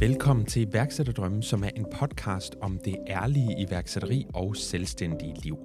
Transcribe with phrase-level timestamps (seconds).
[0.00, 5.58] Velkommen til iværksætterdrømmen, som er en podcast om det ærlige iværksætteri og selvstændige liv.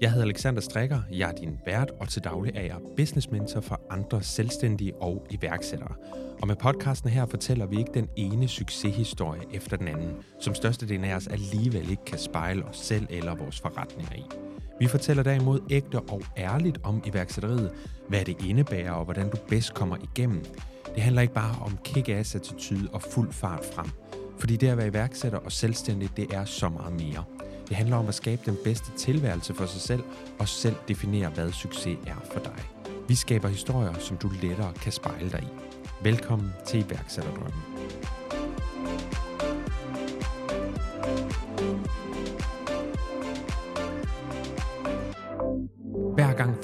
[0.00, 3.60] Jeg hedder Alexander Strikker, jeg er din vært, og til daglig er jeg business mentor
[3.60, 5.94] for andre selvstændige og iværksættere.
[6.42, 11.04] Og med podcasten her fortæller vi ikke den ene succeshistorie efter den anden, som størstedelen
[11.04, 14.24] af os alligevel ikke kan spejle os selv eller vores forretninger i.
[14.80, 17.70] Vi fortæller derimod ægte og ærligt om iværksætteriet,
[18.08, 20.44] hvad det indebærer og hvordan du bedst kommer igennem.
[20.94, 23.90] Det handler ikke bare om kick-ass attitude og fuld fart frem.
[24.38, 27.24] Fordi det at være iværksætter og selvstændig, det er så meget mere.
[27.68, 30.02] Det handler om at skabe den bedste tilværelse for sig selv
[30.38, 32.58] og selv definere, hvad succes er for dig.
[33.08, 35.48] Vi skaber historier, som du lettere kan spejle dig i.
[36.02, 37.77] Velkommen til iværksætterdrømmen.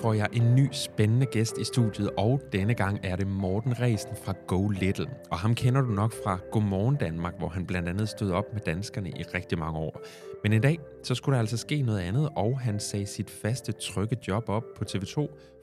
[0.04, 4.16] Får jeg en ny spændende gæst i studiet, og denne gang er det Morten Resen
[4.24, 5.06] fra Go Little.
[5.30, 8.60] Og ham kender du nok fra Godmorgen Danmark, hvor han blandt andet stod op med
[8.60, 10.00] danskerne i rigtig mange år.
[10.42, 13.72] Men i dag, så skulle der altså ske noget andet, og han sagde sit faste
[13.72, 15.14] trygge job op på TV2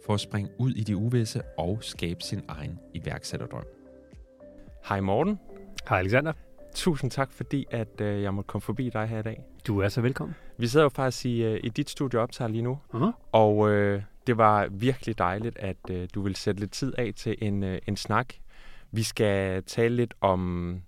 [0.05, 3.65] for at springe ud i de uvisse og skabe sin egen iværksætterdrøm.
[4.89, 5.39] Hej Morten.
[5.89, 6.33] Hej Alexander.
[6.75, 9.43] Tusind tak, fordi at øh, jeg måtte komme forbi dig her i dag.
[9.67, 10.35] Du er så velkommen.
[10.57, 13.11] Vi sidder jo faktisk i, øh, i dit studie optager lige nu, Uh-huh.
[13.31, 17.35] og øh, det var virkelig dejligt, at øh, du vil sætte lidt tid af til
[17.41, 18.33] en, øh, en snak.
[18.91, 20.81] Vi skal tale lidt om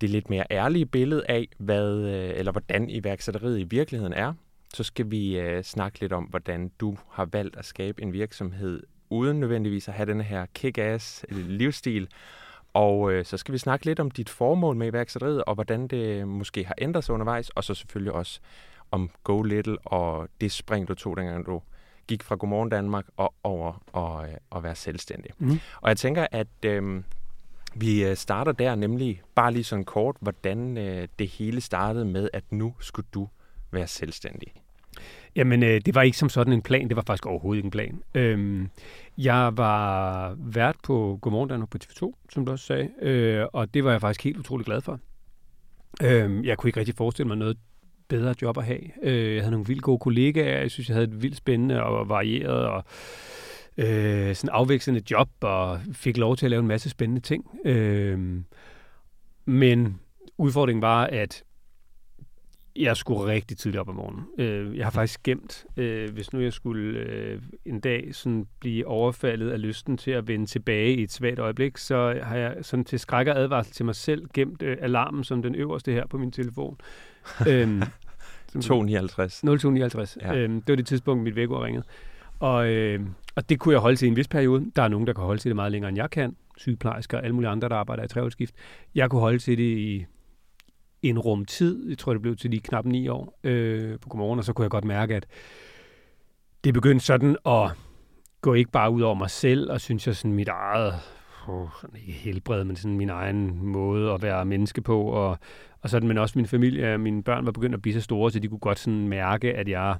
[0.00, 4.32] det lidt mere ærlige billede af, hvad øh, eller hvordan iværksætteriet i virkeligheden er.
[4.74, 8.82] Så skal vi øh, snakke lidt om, hvordan du har valgt at skabe en virksomhed
[9.10, 12.08] uden nødvendigvis at have den her kick-ass øh, livsstil.
[12.72, 16.20] Og øh, så skal vi snakke lidt om dit formål med iværksætteriet, og hvordan det
[16.20, 18.40] øh, måske har ændret sig undervejs, og så selvfølgelig også
[18.90, 21.62] om Go Little og det spring, du tog, dengang du
[22.08, 25.30] gik fra Godmorgen Danmark og over og, øh, og være selvstændig.
[25.38, 25.60] Mhm.
[25.80, 27.02] Og jeg tænker, at øh,
[27.74, 32.28] vi øh, starter der, nemlig bare lige sådan kort, hvordan øh, det hele startede med,
[32.32, 33.28] at nu skulle du
[33.70, 34.52] være selvstændig.
[35.36, 36.88] Jamen, øh, det var ikke som sådan en plan.
[36.88, 38.02] Det var faktisk overhovedet ikke en plan.
[38.14, 38.70] Øhm,
[39.18, 43.84] jeg var vært på Godmorgen Danmark på TV2, som du også sagde, øh, og det
[43.84, 44.98] var jeg faktisk helt utrolig glad for.
[46.02, 47.56] Øhm, jeg kunne ikke rigtig forestille mig noget
[48.12, 48.80] bedre job at have.
[49.02, 50.60] Øh, jeg havde nogle vildt gode kollegaer.
[50.60, 52.84] Jeg synes, jeg havde et vildt spændende og varieret og
[53.78, 57.44] øh, sådan afvekslende job, og fik lov til at lave en masse spændende ting.
[57.64, 58.18] Øh,
[59.46, 60.00] men
[60.38, 61.44] udfordringen var, at
[62.76, 64.24] jeg skulle rigtig tidligt op om morgenen.
[64.38, 68.86] Øh, jeg har faktisk gemt, øh, hvis nu jeg skulle øh, en dag sådan blive
[68.86, 72.84] overfaldet af lysten til at vende tilbage i et svagt øjeblik, så har jeg sådan
[72.84, 76.18] til skræk og advarsel til mig selv gemt øh, alarmen som den øverste her på
[76.18, 76.76] min telefon.
[77.48, 77.82] øhm,
[78.48, 79.40] som- 259.
[79.40, 80.18] 0259.
[80.22, 80.34] Ja.
[80.36, 81.84] Øhm, det var det tidspunkt, mit vækord ringede.
[82.40, 83.00] Og, øh,
[83.36, 84.70] og det kunne jeg holde til i en vis periode.
[84.76, 86.36] Der er nogen, der kan holde til det meget længere, end jeg kan.
[86.56, 88.54] Sygeplejersker og alle mulige andre, der arbejder i treårsskift.
[88.94, 90.04] Jeg kunne holde til det i
[91.02, 91.88] en rum tid.
[91.88, 94.62] Jeg tror, det blev til lige knap ni år øh, på godmorgen, og så kunne
[94.62, 95.26] jeg godt mærke, at
[96.64, 97.70] det begyndte sådan at
[98.40, 100.94] gå ikke bare ud over mig selv, og synes jeg sådan mit eget,
[101.48, 105.38] oh, sådan ikke helbred, men sådan min egen måde at være menneske på, og,
[105.80, 108.38] og sådan, men også min familie mine børn var begyndt at blive så store, så
[108.38, 109.96] de kunne godt sådan mærke, at jeg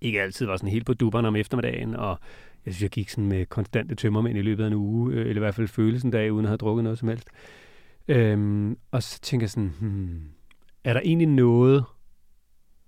[0.00, 2.18] ikke altid var sådan helt på dupperne om eftermiddagen, og
[2.66, 5.36] jeg synes, jeg gik sådan med konstante tømmermænd i løbet af en uge, øh, eller
[5.36, 7.28] i hvert fald følelsen dag, uden at have drukket noget som helst.
[8.08, 10.22] Øhm, og så tænker jeg sådan, hmm,
[10.84, 11.84] er der egentlig noget,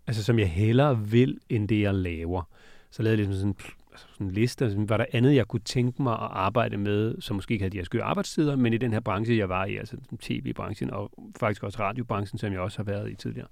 [0.07, 2.43] altså som jeg hellere vil, end det jeg laver?
[2.91, 5.61] Så lavede jeg ligesom sådan, altså sådan en liste, altså, var der andet, jeg kunne
[5.61, 8.79] tænke mig at arbejde med, som måske ikke havde de her skøre arbejdstider, men i
[8.79, 12.79] den her branche, jeg var i, altså tv-branchen, og faktisk også radiobranchen, som jeg også
[12.79, 13.49] har været i tidligere.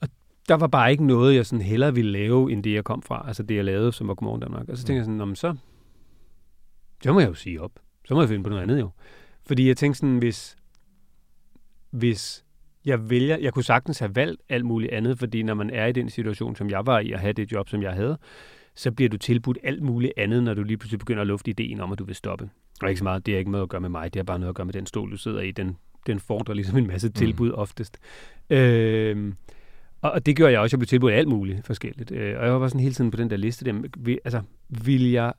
[0.00, 0.08] Og
[0.48, 3.24] der var bare ikke noget, jeg sådan hellere ville lave, end det, jeg kom fra,
[3.26, 4.68] altså det, jeg lavede, som var Godmorgen Danmark.
[4.68, 5.56] Og så tænkte jeg sådan, men så,
[7.02, 7.72] så må jeg jo sige op.
[8.04, 8.90] Så må jeg finde på noget andet jo.
[9.48, 10.56] Fordi jeg tænkte sådan, hvis,
[11.90, 12.44] hvis
[12.84, 15.92] jeg vælger, jeg kunne sagtens have valgt alt muligt andet, fordi når man er i
[15.92, 18.18] den situation, som jeg var i, at have det job, som jeg havde,
[18.74, 21.80] så bliver du tilbudt alt muligt andet, når du lige pludselig begynder at lufte ideen
[21.80, 22.50] om, at du vil stoppe.
[22.82, 24.38] Og ikke så meget, det har ikke noget at gøre med mig, det har bare
[24.38, 25.50] noget at gøre med den stol, du sidder i.
[25.50, 27.54] Den, den fordrer ligesom en masse tilbud mm.
[27.54, 27.98] oftest.
[28.50, 29.34] Øhm,
[30.00, 32.10] og, og det gjorde jeg også, jeg blev tilbudt alt muligt forskelligt.
[32.10, 33.82] Øh, og jeg var bare sådan hele tiden på den der liste der.
[33.98, 35.32] Vil, altså, vil jeg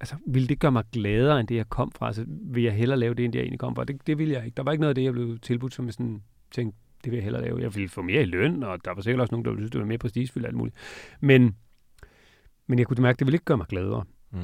[0.00, 2.06] altså, ville det gøre mig gladere, end det, jeg kom fra?
[2.06, 3.84] Altså, vil jeg hellere lave det, end det, jeg egentlig kom fra?
[3.84, 4.54] Det, det ville jeg ikke.
[4.56, 7.16] Der var ikke noget af det, jeg blev tilbudt, som jeg sådan tænkte, det vil
[7.16, 7.60] jeg hellere lave.
[7.60, 9.70] Jeg ville få mere i løn, og der var sikkert også nogen, der ville synes,
[9.70, 10.76] det var mere prestigefyldt og alt muligt.
[11.20, 11.56] Men,
[12.66, 14.04] men jeg kunne mærke, at det ville ikke gøre mig gladere.
[14.30, 14.38] Mm.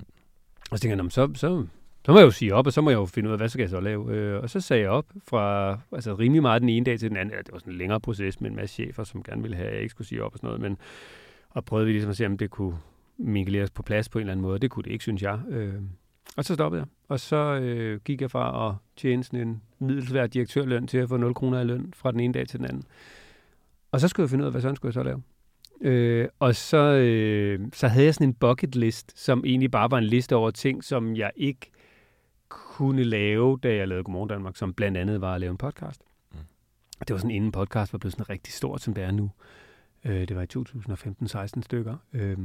[0.71, 1.67] Og så tænkte jeg, "Nå, men så, så,
[2.07, 3.49] så må jeg jo sige op, og så må jeg jo finde ud af, hvad
[3.49, 4.15] skal jeg så lave?
[4.15, 7.17] Øh, og så sagde jeg op fra altså, rimelig meget den ene dag til den
[7.17, 7.35] anden.
[7.35, 9.69] Ja, det var sådan en længere proces med en masse chefer, som gerne ville have,
[9.69, 10.61] at jeg ikke skulle sige op og sådan noget.
[10.61, 10.79] Men,
[11.51, 12.77] og prøvede vi ligesom at se, om det kunne
[13.21, 14.59] mingleres på plads på en eller anden måde.
[14.59, 15.41] Det kunne det ikke, synes jeg.
[15.49, 15.83] Øh,
[16.37, 16.89] og så stoppede jeg.
[17.09, 21.17] Og så øh, gik jeg fra at tjene sådan en middelsvær direktørløn til at få
[21.17, 22.85] 0 kroner i løn fra den ene dag til den anden.
[23.93, 25.23] Og så skulle jeg finde ud af, hvad sådan skulle jeg så lave.
[25.81, 29.99] Øh, og så, øh, så havde jeg sådan en bucket list, som egentlig bare var
[29.99, 31.71] en liste over ting, som jeg ikke
[32.49, 36.03] kunne lave, da jeg lavede Godmorgen Danmark, som blandt andet var at lave en podcast.
[36.33, 36.39] Mm.
[36.99, 39.31] Det var sådan inden podcast var blevet sådan rigtig stort, som det er nu.
[40.05, 40.47] Øh, det var i
[41.57, 41.97] 2015-16 stykker.
[42.13, 42.39] Øh,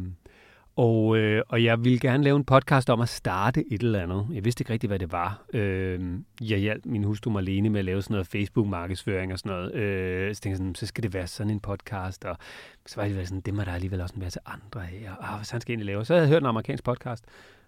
[0.76, 4.28] og, øh, og jeg ville gerne lave en podcast om at starte et eller andet.
[4.34, 5.46] Jeg vidste ikke rigtig, hvad det var.
[5.54, 9.74] Øh, jeg hjalp min hustru Marlene med at lave sådan noget Facebook-markedsføring og sådan noget.
[9.74, 12.26] Øh, så tænkte jeg sådan, så skal det være sådan en podcast.
[12.26, 12.38] Og
[12.86, 15.10] så var det sådan, det må der alligevel også en til andre af.
[15.10, 16.06] Og ah, hvad han skal egentlig lave?
[16.06, 17.26] Så havde jeg hørt en amerikansk podcast,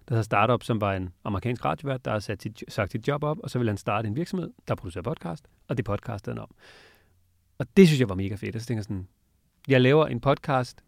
[0.07, 3.23] der hedder Startup, som var en amerikansk radiovært, der har sat sit, sagt sit job
[3.23, 6.41] op, og så ville han starte en virksomhed, der producerer podcast, og det podcastede han
[6.41, 6.49] om.
[7.57, 8.55] Og det synes jeg var mega fedt.
[8.55, 9.07] Og så tænkte jeg sådan,
[9.67, 10.83] jeg laver en podcast,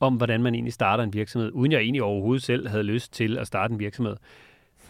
[0.00, 3.38] om, hvordan man egentlig starter en virksomhed, uden jeg egentlig overhovedet selv havde lyst til
[3.38, 4.16] at starte en virksomhed.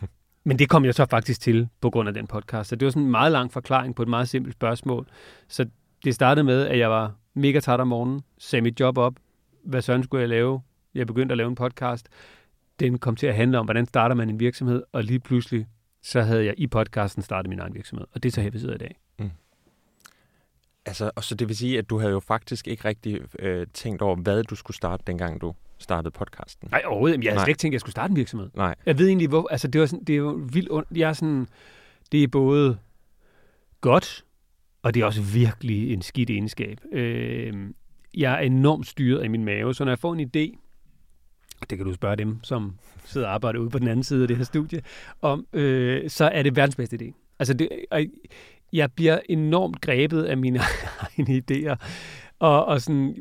[0.44, 2.70] Men det kom jeg så faktisk til på grund af den podcast.
[2.70, 5.06] Så det var sådan en meget lang forklaring på et meget simpelt spørgsmål.
[5.48, 5.66] Så
[6.04, 9.14] det startede med, at jeg var mega træt om morgenen, sagde mit job op,
[9.64, 10.60] hvad sådan skulle jeg lave?
[10.94, 12.08] Jeg begyndte at lave en podcast.
[12.80, 15.66] Den kom til at handle om, hvordan starter man en virksomhed, og lige pludselig,
[16.02, 18.06] så havde jeg i podcasten startet min egen virksomhed.
[18.12, 18.98] Og det er så her, vi sidder i dag.
[19.18, 19.30] Mm.
[20.86, 24.02] Altså, og så det vil sige, at du havde jo faktisk ikke rigtig øh, tænkt
[24.02, 26.68] over, hvad du skulle starte, dengang du startede podcasten.
[26.70, 27.24] Nej, overhovedet.
[27.24, 28.50] Jeg havde slet ikke tænkt, at jeg skulle starte en virksomhed.
[28.54, 28.74] Nej.
[28.86, 29.48] Jeg ved egentlig, hvor...
[29.50, 30.88] Altså, det, var sådan, det er jo vildt ondt.
[30.96, 31.48] Jeg er sådan...
[32.12, 32.78] Det er både
[33.80, 34.24] godt,
[34.82, 36.80] og det er også virkelig en skidt egenskab.
[36.92, 37.54] Øh,
[38.14, 40.58] jeg er enormt styret af min mave, så når jeg får en idé,
[41.60, 44.22] og det kan du spørge dem, som sidder og arbejder ude på den anden side
[44.22, 44.82] af det her studie,
[45.22, 47.34] om, øh, så er det verdens bedste idé.
[47.38, 47.68] Altså, det,
[48.74, 50.60] jeg bliver enormt grebet af mine
[51.18, 51.76] egne idéer.
[52.38, 53.16] Og, og, sådan,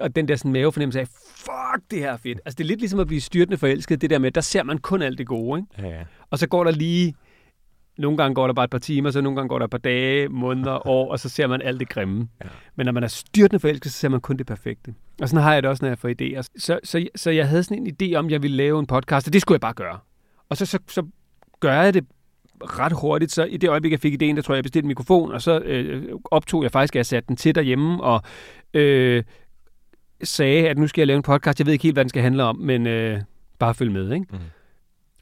[0.00, 2.40] og den der sådan mavefornemmelse af, fuck, det her er fedt.
[2.44, 4.78] Altså, det er lidt ligesom at blive styrtende forelsket, det der med, der ser man
[4.78, 5.88] kun alt det gode, ikke?
[5.88, 6.04] Ja, ja.
[6.30, 7.14] Og så går der lige,
[7.98, 9.78] nogle gange går der bare et par timer, så nogle gange går der et par
[9.78, 12.28] dage, måneder, år, og så ser man alt det grimme.
[12.44, 12.48] Ja.
[12.76, 14.94] Men når man er styrtende forelsket, så ser man kun det perfekte.
[15.22, 16.42] Og sådan har jeg det også, når jeg får idéer.
[16.58, 19.26] Så, så, så jeg havde sådan en idé om, at jeg ville lave en podcast,
[19.26, 19.98] og det skulle jeg bare gøre.
[20.48, 21.06] Og så, så, så
[21.60, 22.06] gør jeg det
[22.60, 24.88] ret hurtigt, så i det øjeblik, jeg fik idéen, der tror jeg, jeg bestilte en
[24.88, 28.22] mikrofon, og så øh, optog jeg faktisk, at jeg satte den til derhjemme, og
[28.74, 29.22] øh,
[30.22, 31.58] sagde, at nu skal jeg lave en podcast.
[31.58, 33.20] Jeg ved ikke helt, hvad den skal handle om, men øh,
[33.58, 34.26] bare følg med, ikke?
[34.30, 34.38] Mm.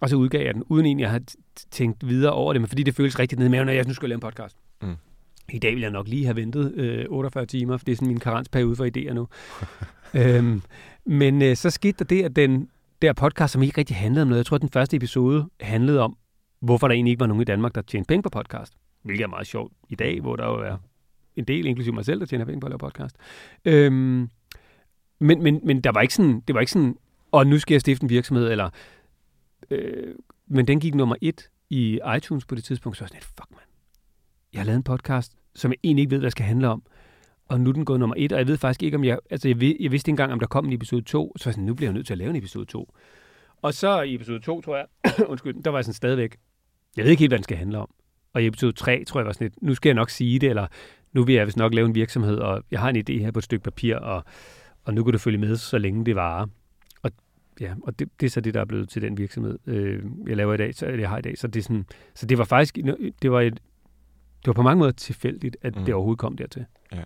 [0.01, 1.25] Og så udgav jeg den, uden egentlig at have
[1.71, 3.95] tænkt videre over det, men fordi det føles rigtigt ned i maven, at jeg nu
[3.95, 4.57] skal lave en podcast.
[4.83, 4.97] Mm.
[5.53, 8.09] I dag vil jeg nok lige have ventet øh, 48 timer, for det er sådan
[8.09, 9.29] min karensperiode for idéer nu.
[10.21, 10.63] øhm,
[11.07, 12.69] men øh, så skete der det, at den
[13.03, 16.01] der podcast, som ikke rigtig handlede om noget, jeg tror, at den første episode handlede
[16.01, 16.17] om,
[16.65, 18.75] hvorfor der egentlig ikke var nogen i Danmark, der tjente penge på podcast.
[19.03, 20.77] Hvilket er meget sjovt i dag, hvor der jo er
[21.37, 23.17] en del, inklusive mig selv, der tjener penge på at lave podcast.
[23.65, 24.31] Øhm,
[25.19, 26.97] men, men, men der var ikke sådan, det var ikke sådan,
[27.33, 28.71] og nu skal jeg stifte en virksomhed, eller,
[29.71, 30.15] øh,
[30.47, 33.51] men den gik nummer et i iTunes på det tidspunkt, så var jeg sådan fuck
[33.51, 33.65] man,
[34.53, 36.83] jeg har lavet en podcast, som jeg egentlig ikke ved, hvad det skal handle om,
[37.49, 39.49] og nu er den gået nummer et, og jeg ved faktisk ikke, om jeg, altså
[39.49, 41.55] jeg, ved, jeg vidste ikke engang, om der kom en episode 2, så var jeg
[41.55, 42.95] sådan, nu bliver jeg nødt til at lave en episode 2.
[43.63, 44.87] Og så i episode 2, tror jeg,
[45.31, 46.37] undskyld, der var jeg sådan stadigvæk,
[46.97, 47.91] jeg ved ikke helt, hvad den skal handle om.
[48.33, 50.51] Og i episode 3 tror jeg var sådan lidt, nu skal jeg nok sige det,
[50.51, 50.67] eller
[51.13, 53.39] nu vil jeg vist nok lave en virksomhed, og jeg har en idé her på
[53.39, 54.25] et stykke papir, og,
[54.85, 56.47] og nu kan du følge med, så længe det varer.
[57.03, 57.11] Og,
[57.61, 60.37] ja, og det, det er så det, der er blevet til den virksomhed, øh, jeg
[60.37, 61.39] laver i dag, så jeg har i dag.
[61.39, 62.79] Så det, sådan, så det var faktisk,
[63.23, 63.55] det var, et,
[64.39, 65.85] det var på mange måder tilfældigt, at mm.
[65.85, 66.65] det overhovedet kom dertil.
[66.93, 67.03] Ja.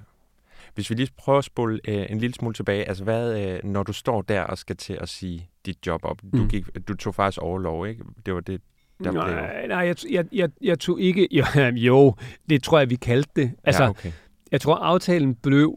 [0.75, 3.83] Hvis vi lige prøver at spole øh, en lille smule tilbage, altså hvad, øh, når
[3.83, 6.49] du står der og skal til at sige dit job op, du, mm.
[6.49, 8.05] gik, du tog faktisk overlov, ikke?
[8.27, 8.61] Det var det,
[9.05, 11.29] der nej, nej jeg, jeg, jeg, jeg tog ikke...
[11.39, 11.45] Jo,
[11.77, 12.15] jo,
[12.51, 13.53] det tror jeg, vi kaldte det.
[13.65, 14.13] Altså, ja, okay.
[14.53, 15.77] jeg tror, aftalen blev...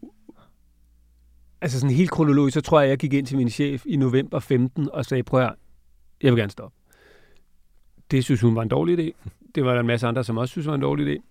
[1.62, 4.40] Altså sådan helt kronologisk, så tror jeg, jeg gik ind til min chef i november
[4.40, 5.54] 15 og sagde, prøv at
[6.22, 6.78] jeg vil gerne stoppe.
[8.12, 9.30] Det synes hun var en dårlig idé.
[9.56, 11.22] Det var der en masse andre, som også synes var en dårlig idé.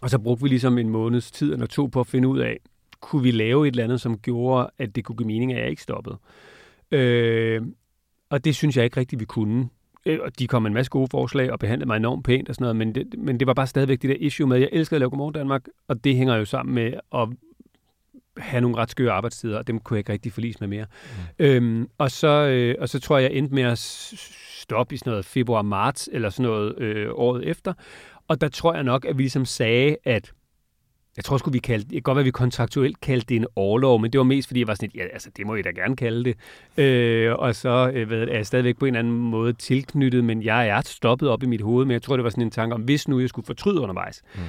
[0.00, 2.58] Og så brugte vi ligesom en måneds tid eller to på at finde ud af,
[3.00, 5.70] kunne vi lave et eller andet, som gjorde, at det kunne give mening, at jeg
[5.70, 6.18] ikke stoppede.
[6.90, 7.62] Øh,
[8.30, 9.68] og det synes jeg ikke rigtigt, vi kunne.
[10.06, 12.54] Øh, og de kom med en masse gode forslag og behandlede mig enormt pænt og
[12.54, 14.68] sådan noget, men det, men det var bare stadigvæk det der issue med, at jeg
[14.72, 17.28] elsker at lave Godmorgen Danmark, og det hænger jo sammen med at
[18.36, 20.86] have nogle ret skøre arbejdstider, og dem kunne jeg ikke rigtig forlise med mere.
[21.38, 21.44] Mm.
[21.44, 23.78] Øhm, og, så, øh, og så tror jeg, jeg endte med at
[24.58, 27.72] stoppe i sådan noget februar-marts, eller sådan noget øh, året efter,
[28.28, 30.32] og der tror jeg nok, at vi ligesom sagde, at
[31.16, 34.00] jeg tror sgu, vi kaldte, det kan godt være, vi kontraktuelt kaldte det en overlov,
[34.00, 35.96] men det var mest, fordi jeg var sådan, ja, altså, det må I da gerne
[35.96, 36.36] kalde det.
[36.84, 40.42] Øh, og så øh, hvad, er jeg stadigvæk på en eller anden måde tilknyttet, men
[40.42, 42.74] jeg er stoppet op i mit hoved, men jeg tror, det var sådan en tanke
[42.74, 44.40] om, hvis nu jeg skulle fortryde undervejs, mm.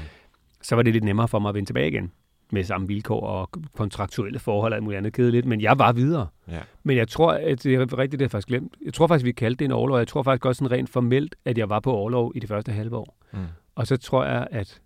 [0.62, 2.12] så var det lidt nemmere for mig at vende tilbage igen.
[2.52, 6.28] med samme vilkår og kontraktuelle forhold og alt muligt andet kedeligt, men jeg var videre.
[6.48, 6.60] Ja.
[6.84, 8.76] Men jeg tror, at det er rigtigt, det er faktisk glemt.
[8.86, 9.98] Jeg tror faktisk, vi kaldte det en overlov.
[9.98, 12.72] Jeg tror faktisk også sådan rent formelt, at jeg var på overlov i det første
[12.72, 13.18] halve år.
[13.34, 13.40] Mm.
[13.76, 14.82] Og så tror jeg, at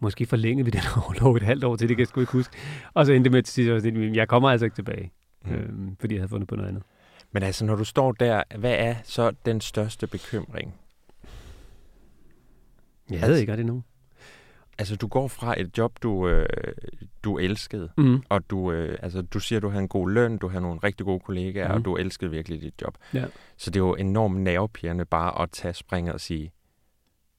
[0.00, 2.56] måske forlængede vi den overlov et halvt år til, det kan jeg sgu ikke huske.
[2.94, 5.12] Og så endte det med til sidst, at jeg kommer altså ikke tilbage,
[5.46, 5.52] Mm.
[5.52, 6.82] øhm, fordi jeg havde fundet på noget andet.
[7.32, 10.74] Men altså, når du står der, hvad er så den største bekymring?
[13.10, 13.84] Jeg havde ikke rigtig nogen.
[14.78, 16.46] Altså, du går fra et job, du, øh,
[17.24, 18.22] du elskede, Mm.
[18.28, 21.06] og du, øh, altså, du siger, du havde en god løn, du havde nogle rigtig
[21.06, 21.74] gode kollegaer, mm.
[21.74, 22.98] og du elskede virkelig dit job.
[23.14, 23.24] Ja.
[23.56, 26.52] Så det er jo enormt nervepirrende bare at tage springet og sige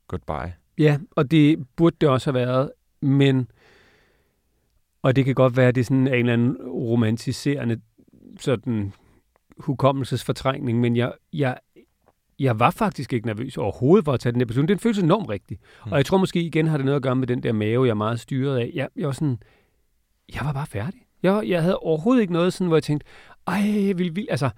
[0.08, 0.54] goodbye.
[0.78, 3.48] Ja, og det burde det også have været, men
[5.02, 7.82] og det kan godt være, at det sådan er en eller anden romantiserende
[8.40, 8.94] sådan
[9.58, 11.58] hukommelsesfortrængning, men jeg, jeg,
[12.40, 14.70] jeg var faktisk ikke nervøs overhovedet for at tage den der beslutning.
[14.70, 15.58] Den føles enormt rigtig.
[15.86, 15.92] Mm.
[15.92, 17.90] Og jeg tror måske igen har det noget at gøre med den der mave, jeg
[17.92, 18.72] er meget styret af.
[18.74, 19.38] Jeg, jeg var sådan,
[20.36, 21.02] jeg var bare færdig.
[21.24, 23.08] Jeg, jeg havde overhovedet ikke noget sådan, hvor jeg tænkte,
[23.48, 24.50] ej, vil, vil, altså,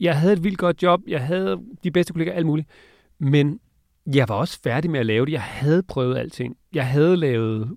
[0.00, 2.68] jeg havde et vildt godt job, jeg havde de bedste kollegaer, alt muligt,
[3.18, 3.60] men
[4.14, 5.32] jeg var også færdig med at lave det.
[5.32, 6.56] Jeg havde prøvet alting.
[6.74, 7.76] Jeg havde lavet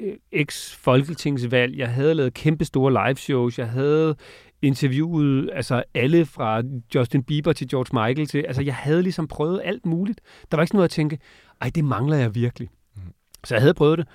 [0.00, 4.16] øh, eks-folketingsvalg, jeg havde lavet kæmpe store live shows, jeg havde
[4.62, 6.62] interviewet altså alle fra
[6.94, 10.20] Justin Bieber til George Michael til, altså jeg havde ligesom prøvet alt muligt.
[10.50, 11.18] Der var ikke sådan noget at tænke,
[11.60, 12.68] ej, det mangler jeg virkelig.
[12.96, 13.02] Mm.
[13.44, 14.06] Så jeg havde prøvet det.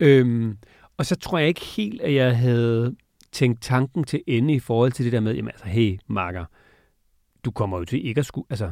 [0.00, 0.58] Øhm,
[0.96, 2.96] og så tror jeg ikke helt, at jeg havde
[3.32, 6.44] tænkt tanken til ende i forhold til det der med, jamen altså, hey, makker,
[7.44, 8.70] du kommer jo til ikke at skulle, altså,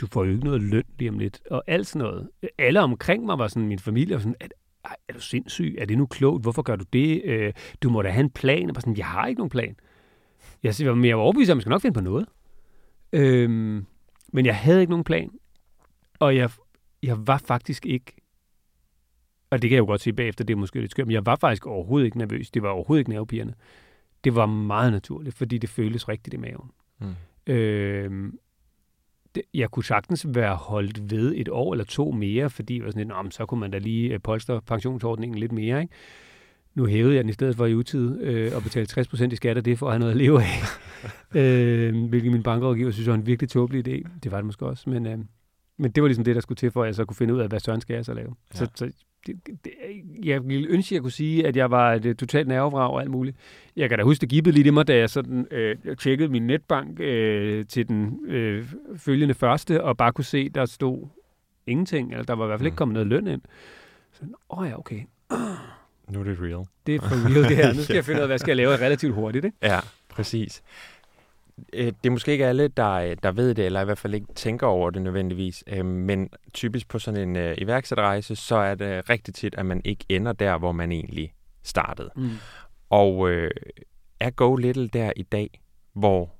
[0.00, 2.30] du får jo ikke noget løn lige om lidt, og alt sådan noget.
[2.58, 4.48] Alle omkring mig var sådan, min familie var sådan, er,
[4.84, 5.76] ej, er du sindssyg?
[5.78, 6.42] Er det nu klogt?
[6.42, 7.22] Hvorfor gør du det?
[7.24, 7.52] Øh,
[7.82, 8.68] du må da have en plan.
[8.68, 9.76] Og bare sådan, jeg har ikke nogen plan.
[10.62, 12.26] Jeg siger, men jeg var overbevist om, at jeg skal nok finde på noget.
[13.12, 13.86] Øhm,
[14.32, 15.30] men jeg havde ikke nogen plan.
[16.18, 16.50] Og jeg,
[17.02, 18.12] jeg var faktisk ikke,
[19.50, 21.26] og det kan jeg jo godt sige bagefter, det er måske lidt skørt, men jeg
[21.26, 22.50] var faktisk overhovedet ikke nervøs.
[22.50, 23.54] Det var overhovedet ikke nervepirrende.
[24.24, 26.70] Det var meget naturligt, fordi det føltes rigtigt i maven.
[27.00, 27.14] Mm.
[27.52, 28.38] Øh, det,
[29.54, 33.08] jeg kunne sagtens være holdt ved et år eller to mere, fordi var sådan lidt,
[33.08, 35.80] "Nå, men så kunne man da lige øh, polstre pensionsordningen lidt mere.
[35.82, 35.94] Ikke?
[36.74, 39.56] Nu hævede jeg den i stedet for i utid øh, og betale 60% i skat
[39.56, 40.58] af det, for at have noget at leve af.
[41.40, 44.08] øh, hvilket min bankrådgiver synes var en virkelig tåbelig idé.
[44.22, 45.18] Det var det måske også, men, øh,
[45.78, 47.40] men det var ligesom det, der skulle til, for at jeg så kunne finde ud
[47.40, 48.34] af, hvad søren skal jeg så lave.
[48.54, 48.58] Ja.
[48.58, 48.90] Så, så
[49.46, 49.72] det, det,
[50.24, 53.00] jeg ville ønske, at jeg kunne sige, at jeg var et øh, totalt nervevrag og
[53.00, 53.36] alt muligt.
[53.76, 56.46] Jeg kan da huske, det gibbede lidt i mig, da jeg sådan øh, tjekkede min
[56.46, 58.66] netbank øh, til den øh,
[58.96, 61.06] følgende første, og bare kunne se, der stod
[61.66, 62.78] ingenting, eller der var i hvert fald ikke Mm.
[62.78, 63.42] kommet noget løn ind.
[64.12, 65.00] Så, åh oh ja, okay,
[66.08, 66.64] Nu er det real.
[66.86, 67.72] det er for real det her.
[67.74, 69.56] Nu skal jeg finde ud af, hvad jeg skal lave relativt hurtigt, ikke?
[69.62, 70.62] Ja, præcis.
[71.72, 74.34] Øh, Det er måske ikke alle, der, der ved det, eller i hvert fald ikke
[74.34, 75.64] tænker over det nødvendigvis.
[75.66, 79.82] Øh, Men typisk på sådan en øh, iværksætterrejse, så er det rigtig tit, at man
[79.84, 82.10] ikke ender der, hvor man egentlig startede.
[82.16, 82.30] Mm.
[82.90, 83.50] Og øh,
[84.20, 85.60] er Go Little der i dag,
[85.92, 86.34] hvor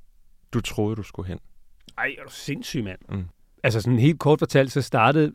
[0.53, 1.39] du troede, du skulle hen?
[1.99, 2.99] Ej, er du sindssyg, mand.
[3.09, 3.25] Mm.
[3.63, 5.33] Altså sådan helt kort fortalt, så startede,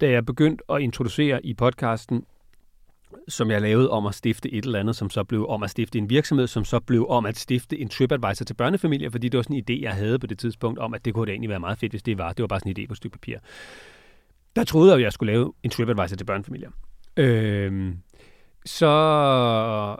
[0.00, 2.24] da jeg begyndte at introducere i podcasten,
[3.28, 5.98] som jeg lavede om at stifte et eller andet, som så blev om at stifte
[5.98, 9.42] en virksomhed, som så blev om at stifte en TripAdvisor til børnefamilier, fordi det var
[9.42, 11.60] sådan en idé, jeg havde på det tidspunkt, om at det kunne da egentlig være
[11.60, 12.32] meget fedt, hvis det var.
[12.32, 13.38] Det var bare sådan en idé på et stykke papir.
[14.56, 16.70] Der troede jeg, at jeg skulle lave en TripAdvisor til børnefamilier.
[17.16, 17.98] Øhm,
[18.66, 19.96] så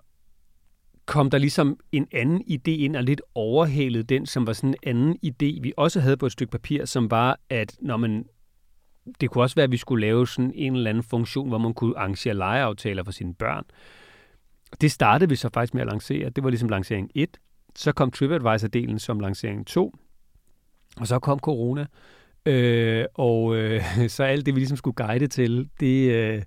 [1.06, 4.76] kom der ligesom en anden idé ind, og lidt overhalede den, som var sådan en
[4.82, 8.26] anden idé, vi også havde på et stykke papir, som var, at når man,
[9.20, 11.74] det kunne også være, at vi skulle lave sådan en eller anden funktion, hvor man
[11.74, 13.64] kunne arrangere legeaftaler for sine børn.
[14.80, 16.30] Det startede vi så faktisk med at lancere.
[16.30, 17.36] Det var ligesom lancering 1.
[17.76, 19.94] Så kom TripAdvisor-delen som lancering 2.
[20.96, 21.86] Og så kom corona.
[22.46, 26.42] Øh, og øh, så alt det, vi ligesom skulle guide til, det, øh,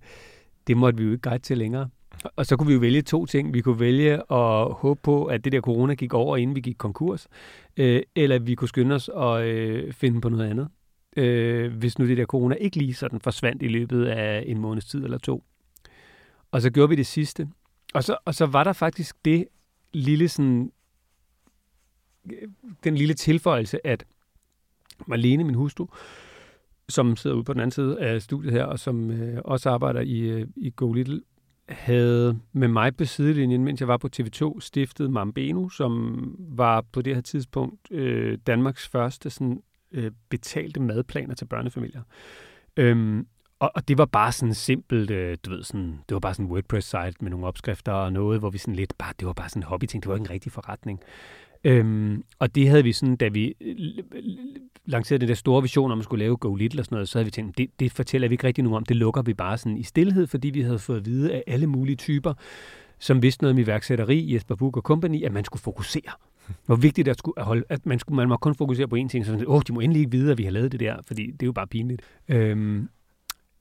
[0.67, 1.89] det måtte vi jo ikke guide til længere.
[2.35, 3.53] Og så kunne vi jo vælge to ting.
[3.53, 6.75] Vi kunne vælge at håbe på, at det der corona gik over, inden vi gik
[6.77, 7.27] konkurs.
[7.77, 10.67] Øh, eller vi kunne skynde os og øh, finde på noget andet.
[11.17, 14.85] Øh, hvis nu det der corona ikke lige sådan forsvandt i løbet af en måneds
[14.85, 15.43] tid eller to.
[16.51, 17.47] Og så gjorde vi det sidste.
[17.93, 19.47] Og så, og så var der faktisk det
[19.93, 20.71] lille sådan,
[22.31, 22.49] øh,
[22.83, 24.05] den lille tilføjelse, at
[25.07, 25.87] Marlene, min hustru,
[26.89, 30.01] som sidder ude på den anden side af studiet her, og som øh, også arbejder
[30.01, 31.21] i, øh, i Go Little,
[31.69, 37.01] havde med mig på sidelinjen, mens jeg var på TV2, stiftet Mambeno, som var på
[37.01, 39.61] det her tidspunkt øh, Danmarks første sådan,
[39.97, 42.01] øh, betalte madplaner til børnefamilier.
[42.77, 43.27] Øhm,
[43.59, 46.45] Og, og det var bare sådan simpelt, øh, du ved, sådan, det var bare sådan
[46.45, 49.49] en WordPress-site med nogle opskrifter og noget, hvor vi sådan lidt, bare, det var bare
[49.49, 50.99] sådan en hobbyting, det var ikke en rigtig forretning.
[51.63, 53.75] Øhm, og det havde vi sådan, da vi øh,
[54.85, 57.17] lancerede den der store vision om at skulle lave Go Little og sådan noget, så
[57.17, 59.57] havde vi tænkt, det, det fortæller vi ikke rigtig nogen om, det lukker vi bare
[59.57, 62.33] sådan i stillhed, fordi vi havde fået at vide af alle mulige typer,
[62.99, 66.11] som vidste noget om iværksætteri, Jesper Buch og Company, at man skulle fokusere.
[66.65, 69.25] Hvor vigtigt det at, holde, at man, skulle, man må kun fokusere på én ting,
[69.25, 71.25] så sådan, åh, de må endelig ikke vide, at vi har lavet det der, fordi
[71.25, 72.01] det er jo bare pinligt.
[72.27, 72.89] Øhm,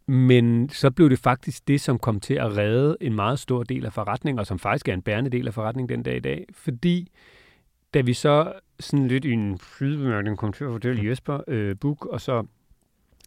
[0.07, 3.87] men så blev det faktisk det, som kom til at redde en meget stor del
[3.87, 6.45] af forretningen, og som faktisk er en bærende del af forretningen den dag i dag,
[6.53, 7.13] fordi
[7.95, 12.07] da vi så sådan lidt i en flydebemærkning kom til at fortælle Jesper øh, Buk,
[12.07, 12.47] og så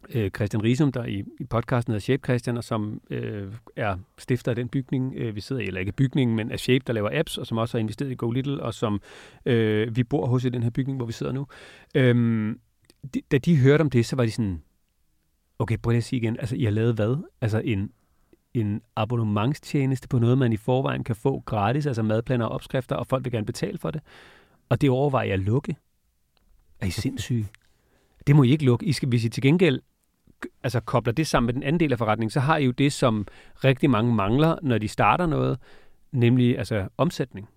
[0.08, 4.52] øh, Christian Risum, der i, i podcasten hedder Shape Christian, og som øh, er stifter
[4.52, 7.10] af den bygning, øh, vi sidder i, eller ikke bygningen, men af Shape, der laver
[7.12, 9.00] apps, og som også har investeret i Go Little, og som
[9.46, 11.46] øh, vi bor hos i den her bygning, hvor vi sidder nu.
[11.94, 12.56] Øh,
[13.14, 14.62] de, da de hørte om det, så var de sådan,
[15.58, 17.16] okay, prøv lige at sige igen, altså I har lavet hvad?
[17.40, 17.92] Altså en,
[18.54, 23.06] en abonnementstjeneste på noget, man i forvejen kan få gratis, altså madplaner og opskrifter, og
[23.06, 24.00] folk vil gerne betale for det.
[24.68, 25.76] Og det overvejer jeg at lukke.
[26.80, 27.48] Er I sindssyge?
[28.26, 28.86] Det må I ikke lukke.
[28.86, 29.80] I skal, hvis I til gengæld
[30.62, 32.92] altså kobler det sammen med den anden del af forretningen, så har I jo det,
[32.92, 33.26] som
[33.64, 35.58] rigtig mange mangler, når de starter noget,
[36.12, 37.48] nemlig altså omsætning.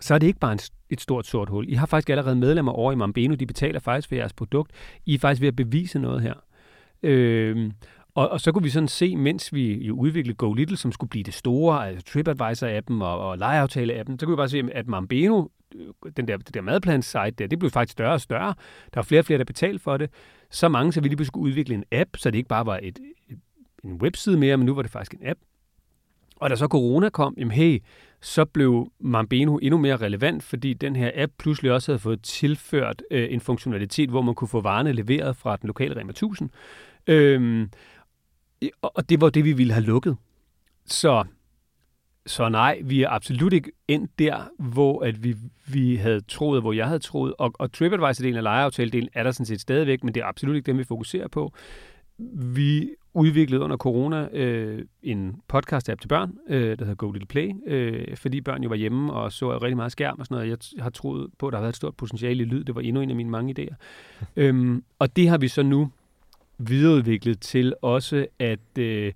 [0.00, 0.58] Så er det ikke bare en,
[0.90, 1.68] et stort sort hul.
[1.68, 4.72] I har faktisk allerede medlemmer over i Mambeno, de betaler faktisk for jeres produkt.
[5.06, 6.34] I er faktisk ved at bevise noget her.
[7.02, 7.70] Øh,
[8.14, 11.10] og, og så kunne vi sådan se, mens vi jo udviklede Go Little, som skulle
[11.10, 15.46] blive det store, altså TripAdvisor-appen og, og lejeaftale-appen, så kunne vi bare se, at Mambeno,
[15.74, 18.54] øh, den der, det der madplans-site der, det blev faktisk større og større.
[18.94, 20.10] Der var flere og flere, der betalte for det.
[20.52, 22.80] Så mange, så vi lige pludselig skulle udvikle en app, så det ikke bare var
[22.82, 23.38] et, et,
[23.84, 25.40] en webside mere, men nu var det faktisk en app.
[26.36, 27.82] Og da så corona kom, jamen hey,
[28.20, 33.02] så blev Mambeno endnu mere relevant, fordi den her app pludselig også havde fået tilført
[33.10, 36.50] øh, en funktionalitet, hvor man kunne få varerne leveret fra den lokale Rema 1000.
[37.06, 37.70] Øhm,
[38.82, 40.16] og det var det, vi ville have lukket.
[40.86, 41.24] Så,
[42.26, 45.36] så nej, vi er absolut ikke endt der, hvor at vi,
[45.66, 47.34] vi havde troet, hvor jeg havde troet.
[47.38, 50.66] Og, og TripAdvisor-delen af lejeaftale-delen er der sådan set stadigvæk, men det er absolut ikke
[50.66, 51.52] dem, vi fokuserer på.
[52.34, 57.50] Vi udviklede under corona øh, en podcast-app til børn, øh, der hedder Go Little Play,
[57.66, 60.72] øh, fordi børn jo var hjemme og så rigtig meget skærm og sådan noget.
[60.76, 62.64] Jeg har troet på, at der har været et stort potentiale i lyd.
[62.64, 63.74] Det var endnu en af mine mange idéer.
[64.36, 65.90] øhm, og det har vi så nu
[66.58, 69.12] videreudviklet til også at øh,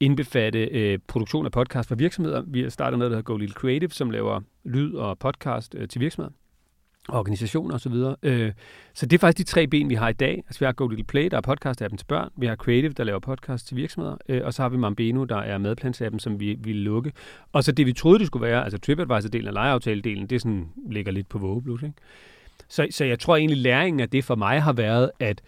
[0.00, 2.42] indbefatte øh, produktion af podcast for virksomheder.
[2.46, 5.88] Vi har startet noget, der hedder Go Little Creative, som laver lyd og podcast øh,
[5.88, 6.32] til virksomheder
[7.08, 7.92] organisationer osv.
[7.92, 8.52] Så, øh,
[8.94, 10.42] så det er faktisk de tre ben, vi har i dag.
[10.46, 12.30] Altså vi har Go Little Play, der er podcast-appen til børn.
[12.36, 14.16] Vi har Creative, der laver podcast til virksomheder.
[14.28, 17.12] Øh, og så har vi Mambeno, der er madplansappen, som vi vil lukke.
[17.52, 21.12] Og så det, vi troede, det skulle være, altså TripAdvisor-delen og lejeaftale-delen, det sådan, ligger
[21.12, 21.82] lidt på vågeblut.
[21.82, 21.94] Ikke?
[22.68, 25.42] Så, så jeg tror egentlig, læringen af det for mig har været, at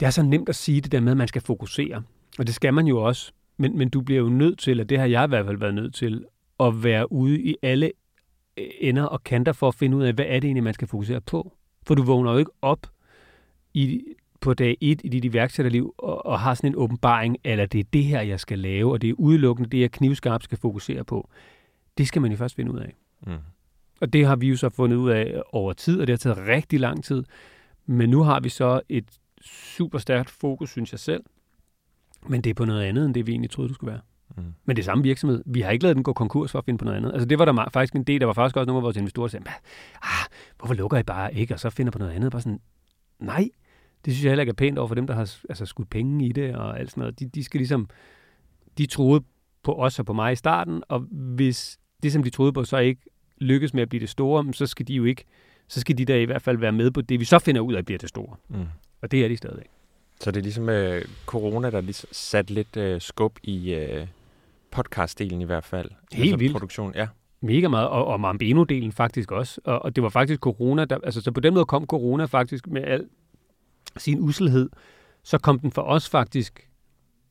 [0.00, 2.02] det er så nemt at sige det der med, at man skal fokusere.
[2.38, 3.32] Og det skal man jo også.
[3.56, 5.74] Men, men du bliver jo nødt til, og det har jeg i hvert fald været
[5.74, 6.24] nødt til,
[6.60, 7.92] at være ude i alle
[8.80, 11.20] ender og kanter for at finde ud af, hvad er det egentlig, man skal fokusere
[11.20, 11.56] på.
[11.86, 12.86] For du vågner jo ikke op
[13.74, 14.04] i,
[14.40, 17.84] på dag et i dit iværksætterliv og, og har sådan en åbenbaring, eller det er
[17.92, 21.30] det her, jeg skal lave, og det er udelukkende det, jeg knivskarpt skal fokusere på.
[21.98, 22.94] Det skal man jo først finde ud af.
[23.26, 23.32] Mm.
[24.00, 26.48] Og det har vi jo så fundet ud af over tid, og det har taget
[26.48, 27.24] rigtig lang tid.
[27.86, 31.24] Men nu har vi så et super stærkt fokus, synes jeg selv.
[32.28, 34.00] Men det er på noget andet, end det vi egentlig troede, det skulle være.
[34.36, 34.54] Mm.
[34.64, 35.42] Men det er samme virksomhed.
[35.46, 37.12] Vi har ikke lavet den gå konkurs for at finde på noget andet.
[37.12, 39.26] Altså det var der faktisk en del, der var faktisk også nogle af vores investorer,
[39.26, 39.44] der sagde,
[40.02, 40.26] ah,
[40.58, 42.32] hvorfor lukker I bare ikke, og så finder på noget andet?
[42.32, 42.60] Bare sådan,
[43.18, 43.48] nej,
[44.04, 46.26] det synes jeg heller ikke er pænt over for dem, der har altså, skudt penge
[46.26, 47.20] i det og alt sådan noget.
[47.20, 47.88] De, de skal ligesom,
[48.78, 49.24] de troede
[49.62, 52.78] på os og på mig i starten, og hvis det, som de troede på, så
[52.78, 53.02] ikke
[53.38, 55.24] lykkes med at blive det store, så skal de jo ikke,
[55.68, 57.74] så skal de der i hvert fald være med på det, vi så finder ud
[57.74, 58.36] af, bliver det store.
[58.48, 58.66] Mm.
[59.02, 59.77] Og det er de stadigvæk.
[60.20, 64.06] Så det er ligesom øh, corona, der lige sat lidt øh, skub i øh,
[64.70, 65.90] podcastdelen i hvert fald.
[66.12, 66.52] Helt altså vildt.
[66.52, 67.06] Produktion, ja.
[67.40, 69.60] Mega meget, og, og Mambeno-delen faktisk også.
[69.64, 72.66] Og, og det var faktisk corona, der, altså så på den måde kom corona faktisk
[72.66, 73.08] med al
[73.96, 74.70] sin uselhed,
[75.22, 76.68] så kom den for os faktisk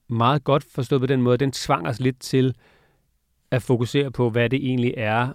[0.08, 2.56] meget godt forstået på den måde, den tvang os lidt til
[3.52, 5.34] at fokusere på, hvad det egentlig er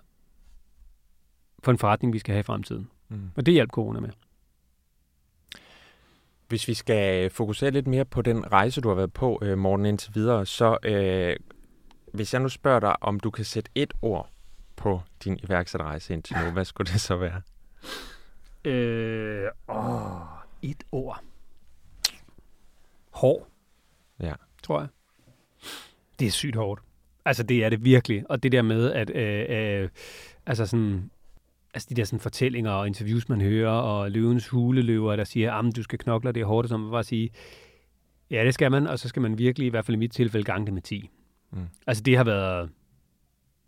[1.63, 2.89] for en forretning, vi skal have i fremtiden.
[3.09, 3.31] Mm.
[3.37, 4.11] Og det hjalp corona med.
[6.53, 9.87] Hvis vi skal fokusere lidt mere på den rejse, du har været på, øh, morgen
[9.87, 11.37] indtil videre, så øh,
[12.13, 14.31] hvis jeg nu spørger dig, om du kan sætte et ord
[14.77, 17.43] på din iværksætterrejse indtil nu, hvad skulle det så være?
[18.65, 20.21] Øh, åh,
[20.63, 21.23] et ord.
[23.11, 23.49] Hård.
[24.21, 24.35] Ja.
[24.63, 24.89] Tror jeg.
[26.19, 26.83] Det er sygt hårdt.
[27.25, 28.31] Altså, det er det virkelig.
[28.31, 29.89] Og det der med, at øh, øh,
[30.47, 31.11] altså sådan,
[31.75, 35.77] altså de der sådan fortællinger og interviews, man hører, og løvens huleløver, der siger, at
[35.77, 37.31] du skal knokle, det er hårdt, som man bare sige,
[38.33, 40.45] Ja, det skal man, og så skal man virkelig, i hvert fald i mit tilfælde,
[40.45, 41.11] gange det med 10.
[41.51, 41.59] Mm.
[41.87, 42.71] Altså det har været,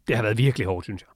[0.09, 1.09] det har været virkelig hårdt, synes jeg.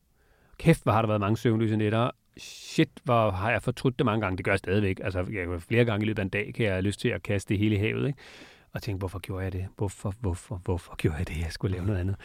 [0.58, 2.10] Kæft, hvor har der været mange søvnløse nætter.
[2.36, 4.36] Shit, hvor har jeg fortrudt det mange gange.
[4.36, 5.00] Det gør jeg stadigvæk.
[5.04, 7.22] Altså jeg, flere gange i løbet af en dag kan jeg have lyst til at
[7.22, 8.06] kaste det hele i havet.
[8.06, 8.18] Ikke?
[8.72, 9.66] Og tænke, hvorfor gjorde jeg det?
[9.76, 11.38] Hvorfor, hvorfor, hvorfor gjorde jeg det?
[11.38, 12.16] Jeg skulle lave noget andet.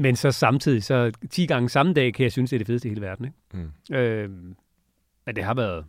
[0.00, 2.88] Men så samtidig, så 10 gange samme dag, kan jeg synes, det er det fedeste
[2.88, 3.24] i hele verden.
[3.24, 3.36] Ikke?
[3.52, 3.94] Mm.
[3.96, 4.30] Øh,
[5.26, 5.84] men det har været,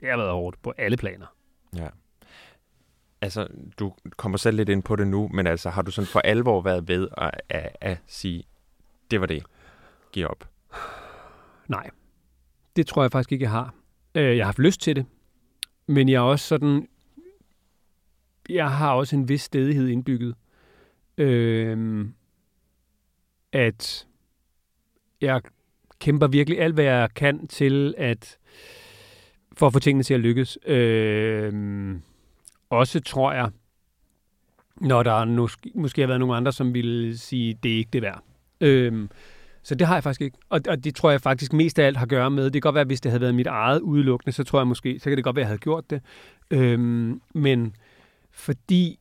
[0.00, 1.26] det har været hårdt på alle planer.
[1.76, 1.88] Ja.
[3.20, 3.46] Altså,
[3.78, 6.60] du kommer selv lidt ind på det nu, men altså, har du sådan for alvor
[6.60, 8.44] været ved at, at, at sige,
[9.10, 9.42] det var det,
[10.12, 10.48] giv op?
[11.68, 11.90] Nej,
[12.76, 13.74] det tror jeg faktisk ikke, jeg har.
[14.14, 15.06] Øh, jeg har haft lyst til det,
[15.86, 16.88] men jeg er også sådan,
[18.48, 20.34] jeg har også en vis stedighed indbygget.
[21.18, 22.06] Øh,
[23.54, 24.06] at
[25.20, 25.40] jeg
[26.00, 28.38] kæmper virkelig alt, hvad jeg kan til at
[29.56, 30.58] for at få tingene til at lykkes.
[30.66, 31.94] Øh,
[32.70, 33.50] også tror jeg,
[34.80, 38.02] når der måske, måske har været nogle andre, som ville sige, det er ikke det
[38.02, 38.22] værd.
[38.60, 39.08] Øh,
[39.62, 40.38] så det har jeg faktisk ikke.
[40.48, 42.44] Og, og det tror jeg faktisk mest af alt har at gøre med.
[42.44, 44.98] Det kan godt være, hvis det havde været mit eget udelukkende, så tror jeg måske,
[44.98, 46.02] så kan det godt være, at jeg havde gjort det.
[46.50, 47.76] Øhm, men
[48.30, 48.98] fordi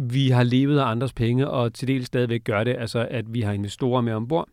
[0.00, 3.40] vi har levet af andres penge, og til dels stadigvæk gør det, altså at vi
[3.40, 4.48] har investorer med ombord,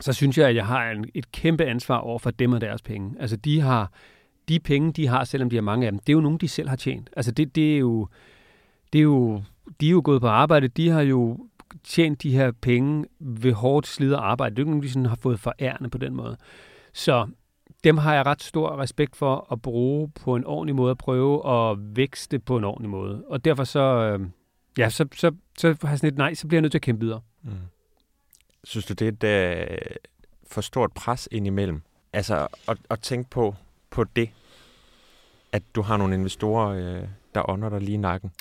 [0.00, 2.82] så synes jeg, at jeg har en, et kæmpe ansvar over for dem og deres
[2.82, 3.14] penge.
[3.20, 3.92] Altså de har,
[4.48, 6.48] de penge, de har, selvom de har mange af dem, det er jo nogen, de
[6.48, 7.10] selv har tjent.
[7.16, 8.08] Altså det, det er jo,
[8.92, 9.42] det er jo,
[9.80, 11.38] de er jo gået på arbejde, de har jo
[11.84, 14.56] tjent de her penge ved hårdt slid og arbejde.
[14.56, 16.36] Det er jo ikke nogen, de sådan har fået forærende på den måde.
[16.92, 17.26] Så
[17.84, 21.50] dem har jeg ret stor respekt for at bruge på en ordentlig måde, at prøve
[21.50, 23.24] at vækste på en ordentlig måde.
[23.28, 24.26] Og derfor så, øh,
[24.78, 26.82] ja, så, så, så har jeg sådan et nej, så bliver jeg nødt til at
[26.82, 27.20] kæmpe videre.
[27.42, 27.50] Mm.
[28.64, 29.96] Synes du, det er et uh,
[30.50, 31.82] for stort pres indimellem?
[32.12, 33.54] Altså at, at tænke på,
[33.90, 34.30] på det,
[35.52, 38.32] at du har nogle investorer, uh, der ånder dig lige i nakken?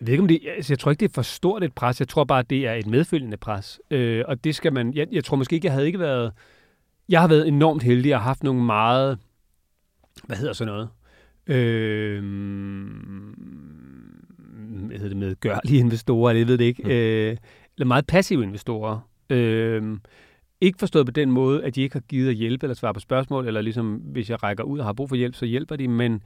[0.00, 2.00] Jeg ved ikke, om det, altså, jeg tror ikke, det er for stort et pres.
[2.00, 3.80] Jeg tror bare, det er et medfølgende pres.
[3.90, 4.94] Øh, og det skal man...
[4.94, 6.32] Jeg, jeg tror måske ikke, jeg havde ikke været...
[7.08, 9.18] Jeg har været enormt heldig og haft nogle meget...
[10.24, 10.88] Hvad hedder sådan noget?
[11.46, 12.22] Øh,
[14.86, 16.82] hvad hedder det med gørlige investorer, eller jeg ved det ikke.
[16.82, 16.90] Mm.
[16.90, 17.36] Øh,
[17.76, 18.98] eller meget passive investorer.
[19.30, 19.98] Øh,
[20.60, 23.00] ikke forstået på den måde, at de ikke har givet at hjælpe eller svare på
[23.00, 25.88] spørgsmål, eller ligesom, hvis jeg rækker ud og har brug for hjælp, så hjælper de,
[25.88, 26.22] men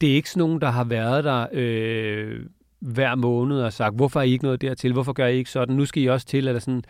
[0.00, 2.40] det er ikke sådan nogen, der har været der øh,
[2.80, 4.92] hver måned og sagt, hvorfor er I ikke noget dertil?
[4.92, 5.76] Hvorfor gør I ikke sådan?
[5.76, 6.82] Nu skal I også til, eller sådan.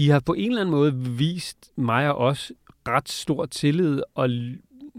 [0.00, 2.52] De har på en eller anden måde vist mig og os
[2.88, 4.28] ret stor tillid, og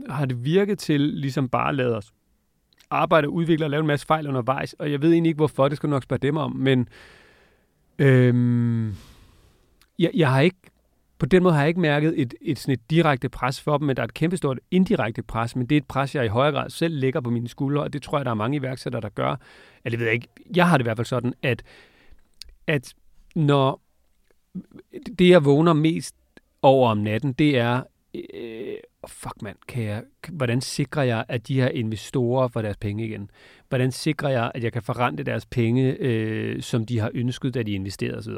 [0.10, 2.14] har det virket til ligesom bare at lade os
[2.90, 4.74] arbejde og udvikle og lave en masse fejl undervejs.
[4.74, 6.88] Og jeg ved egentlig ikke, hvorfor, det skal du nok spørge dem om, men
[8.00, 8.96] øhm,
[10.00, 10.58] jeg, jeg har ikke
[11.20, 13.88] på den måde har jeg ikke mærket et, et, sådan et direkte pres for dem,
[13.88, 16.54] men der er et kæmpestort indirekte pres, men det er et pres, jeg i højere
[16.54, 19.10] grad selv lægger på mine skuldre, og det tror jeg, der er mange iværksættere, der
[19.10, 19.36] gør.
[19.86, 20.28] Eller det ved jeg ikke.
[20.56, 21.64] Jeg har det i hvert fald sådan, at,
[22.68, 22.94] at
[23.36, 23.82] når
[25.20, 26.16] det, jeg vågner mest
[26.62, 27.84] over om natten, det er,
[28.16, 33.06] øh, fuck mand, kan jeg, hvordan sikrer jeg, at de her investorer får deres penge
[33.06, 33.30] igen?
[33.70, 37.64] Hvordan sikrer jeg, at jeg kan forrente deres penge, øh, som de har ønsket, da
[37.64, 38.34] de investerede osv.?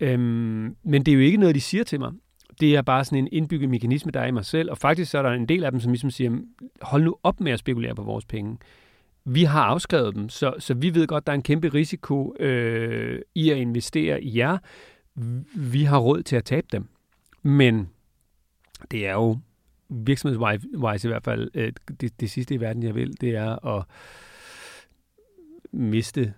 [0.00, 2.12] Øhm, men det er jo ikke noget, de siger til mig.
[2.60, 4.70] Det er bare sådan en indbygget mekanisme, der er i mig selv.
[4.70, 6.38] Og faktisk så er der en del af dem, som ligesom siger,
[6.82, 8.58] hold nu op med at spekulere på vores penge.
[9.24, 13.20] Vi har afskrevet dem, så, så vi ved godt, der er en kæmpe risiko øh,
[13.34, 14.58] i at investere i jer.
[15.54, 16.88] Vi har råd til at tabe dem.
[17.42, 17.88] Men
[18.90, 19.38] det er jo
[19.88, 23.84] virksomhedswise i hvert fald, øh, det, det sidste i verden, jeg vil, det er at
[25.72, 26.34] miste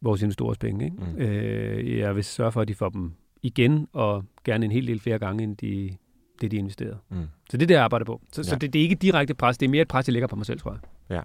[0.00, 0.84] vores investorers penge.
[0.84, 0.96] Ikke?
[0.96, 1.16] Mm.
[1.16, 3.12] Øh, jeg vil sørge for, at de får dem
[3.42, 5.96] igen, og gerne en hel del flere gange, end de,
[6.40, 6.98] det, de investerede.
[7.08, 7.26] Mm.
[7.50, 8.20] Så det er det, jeg arbejder på.
[8.32, 8.48] Så, ja.
[8.48, 10.36] så det, det er ikke direkte pres, det er mere et pres, jeg lægger på
[10.36, 10.80] mig selv, tror jeg.
[11.16, 11.20] Ja.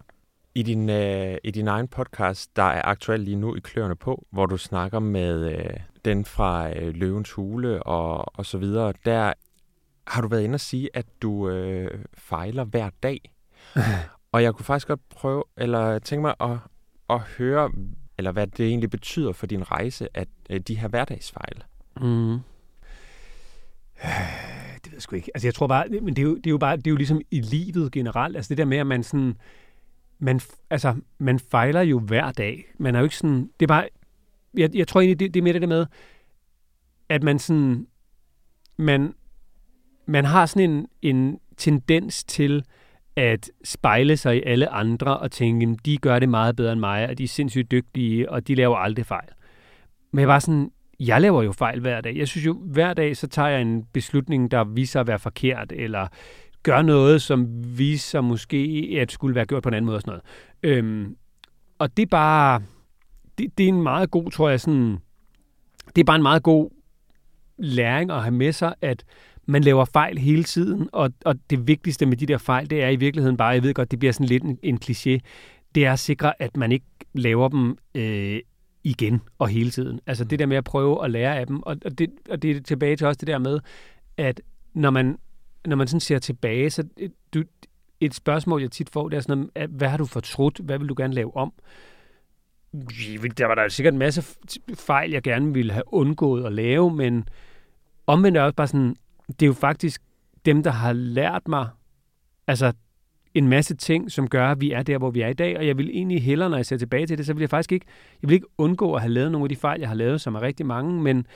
[0.56, 4.26] I din, øh, I din egen podcast, der er aktuelt lige nu i Kløerne på,
[4.30, 9.34] hvor du snakker med øh, den fra øh, Løvens Hule og, og så videre, der
[10.08, 13.34] har du været inde og sige, at du øh, fejler hver dag.
[14.32, 16.58] og jeg kunne faktisk godt prøve, eller tænke mig at,
[17.10, 17.72] at høre,
[18.18, 21.63] eller hvad det egentlig betyder for din rejse, at øh, de her hverdagsfejl?
[22.02, 22.39] Mm.
[24.84, 25.32] Det ved jeg sgu ikke.
[25.36, 26.98] Altså jeg tror bare, men det er jo, det er jo bare, det er jo
[26.98, 29.38] ligesom i livet generelt, altså det der med, at man sådan,
[30.20, 32.66] man, altså, man fejler jo hver dag.
[32.78, 33.88] Man er jo ikke sådan, det er bare,
[34.58, 35.86] jeg, jeg tror egentlig, det, det er mere det der med,
[37.10, 37.88] at man sådan,
[38.78, 39.13] man,
[40.06, 42.63] man har sådan en, en tendens til,
[43.16, 47.10] at spejle sig i alle andre og tænke, de gør det meget bedre end mig,
[47.10, 49.30] og de er sindssygt dygtige, og de laver aldrig fejl.
[50.12, 52.18] Men jeg var sådan, jeg laver jo fejl hver dag.
[52.18, 55.72] Jeg synes jo, hver dag, så tager jeg en beslutning, der viser at være forkert,
[55.72, 56.08] eller
[56.63, 60.20] gør noget, som viser måske, at skulle være gjort på en anden måde og sådan
[60.63, 60.78] noget.
[60.78, 61.16] Øhm,
[61.80, 62.62] og det er bare,
[63.38, 64.98] det, det er en meget god, tror jeg, sådan,
[65.96, 66.69] det er bare en meget god
[67.58, 69.04] læring at have med sig, at
[69.46, 72.89] man laver fejl hele tiden, og, og det vigtigste med de der fejl, det er
[72.89, 75.17] i virkeligheden bare, jeg ved godt, det bliver sådan lidt en, en kliché,
[75.76, 78.39] det er at sikre, at man ikke laver dem øh,
[78.84, 80.00] igen og hele tiden.
[80.08, 82.58] Altså det der med at prøve at lære af dem, og, og, det, og det
[82.58, 83.60] er tilbage til også det der med,
[84.17, 84.41] at
[84.74, 85.17] når man,
[85.65, 87.43] når man sådan ser tilbage, så øh, du,
[88.00, 90.60] et spørgsmål, jeg tit får, det er sådan, at, hvad har du fortrudt?
[90.63, 91.54] Hvad vil du gerne lave om?
[93.38, 94.38] Der var der sikkert en masse
[94.75, 97.27] fejl, jeg gerne ville have undgået at lave, men
[98.07, 98.95] omvendt er også bare sådan,
[99.27, 100.01] det er jo faktisk
[100.45, 101.67] dem, der har lært mig
[102.47, 102.73] altså
[103.33, 105.57] en masse ting, som gør, at vi er der, hvor vi er i dag.
[105.57, 107.71] Og jeg vil egentlig hellere, når jeg ser tilbage til det, så vil jeg faktisk
[107.71, 107.86] ikke,
[108.21, 110.36] jeg vil ikke undgå at have lavet nogle af de fejl, jeg har lavet, som
[110.36, 111.27] er rigtig mange, men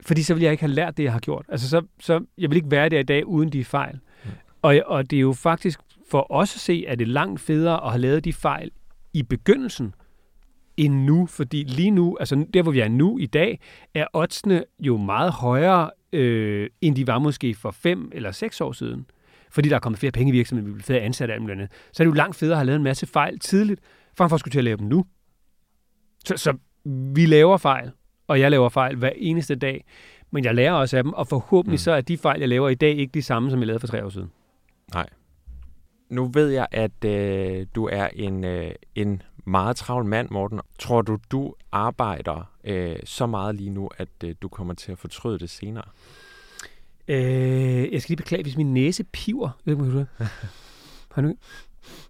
[0.00, 1.46] fordi så vil jeg ikke have lært det, jeg har gjort.
[1.48, 3.98] Altså, så, så jeg vil ikke være der i dag uden de fejl.
[4.24, 4.30] Mm.
[4.62, 5.80] Og, og det er jo faktisk
[6.10, 8.70] for os at se, at det er langt federe at have lavet de fejl
[9.12, 9.94] i begyndelsen,
[10.84, 13.60] end nu, fordi lige nu, altså der hvor vi er nu i dag,
[13.94, 18.72] er oddsene jo meget højere, øh, end de var måske for fem eller seks år
[18.72, 19.06] siden.
[19.50, 21.72] Fordi der er kommet flere penge i virksomheden, vi bliver flere ansatte af dem blandt
[21.92, 23.80] Så er det jo langt federe at have lavet en masse fejl tidligt,
[24.16, 25.04] frem for at skulle til at lave dem nu.
[26.24, 27.90] Så, så vi laver fejl,
[28.26, 29.84] og jeg laver fejl hver eneste dag,
[30.30, 31.78] men jeg lærer også af dem, og forhåbentlig mm.
[31.78, 33.86] så er de fejl, jeg laver i dag, ikke de samme, som jeg lavede for
[33.86, 34.30] tre år siden.
[34.94, 35.06] Nej.
[36.10, 40.60] Nu ved jeg, at øh, du er en, øh, en meget travl mand, Morten.
[40.78, 44.98] Tror du, du arbejder øh, så meget lige nu, at øh, du kommer til at
[44.98, 45.84] fortryde det senere?
[47.08, 49.50] Øh, jeg skal lige beklage, hvis min næse piver.
[49.66, 50.06] Jeg ved ikke,
[51.12, 51.34] Har du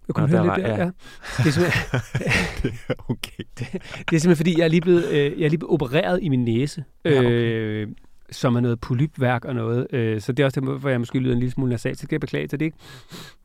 [0.07, 0.83] jeg kunne Nå, høre lidt der, ja.
[0.83, 0.91] ja.
[1.37, 3.43] Det er simpelthen, okay.
[3.59, 3.67] det,
[4.09, 6.29] det er simpelthen fordi, jeg er lige blevet, øh, jeg er lige blevet opereret i
[6.29, 6.83] min næse.
[7.05, 7.29] Ja, okay.
[7.29, 7.87] øh,
[8.33, 9.87] som er noget polypværk og noget.
[9.93, 11.97] Øh, så det er også det, hvor jeg måske lyder en lille smule nasalt.
[11.97, 12.77] Så skal jeg beklage til det ikke.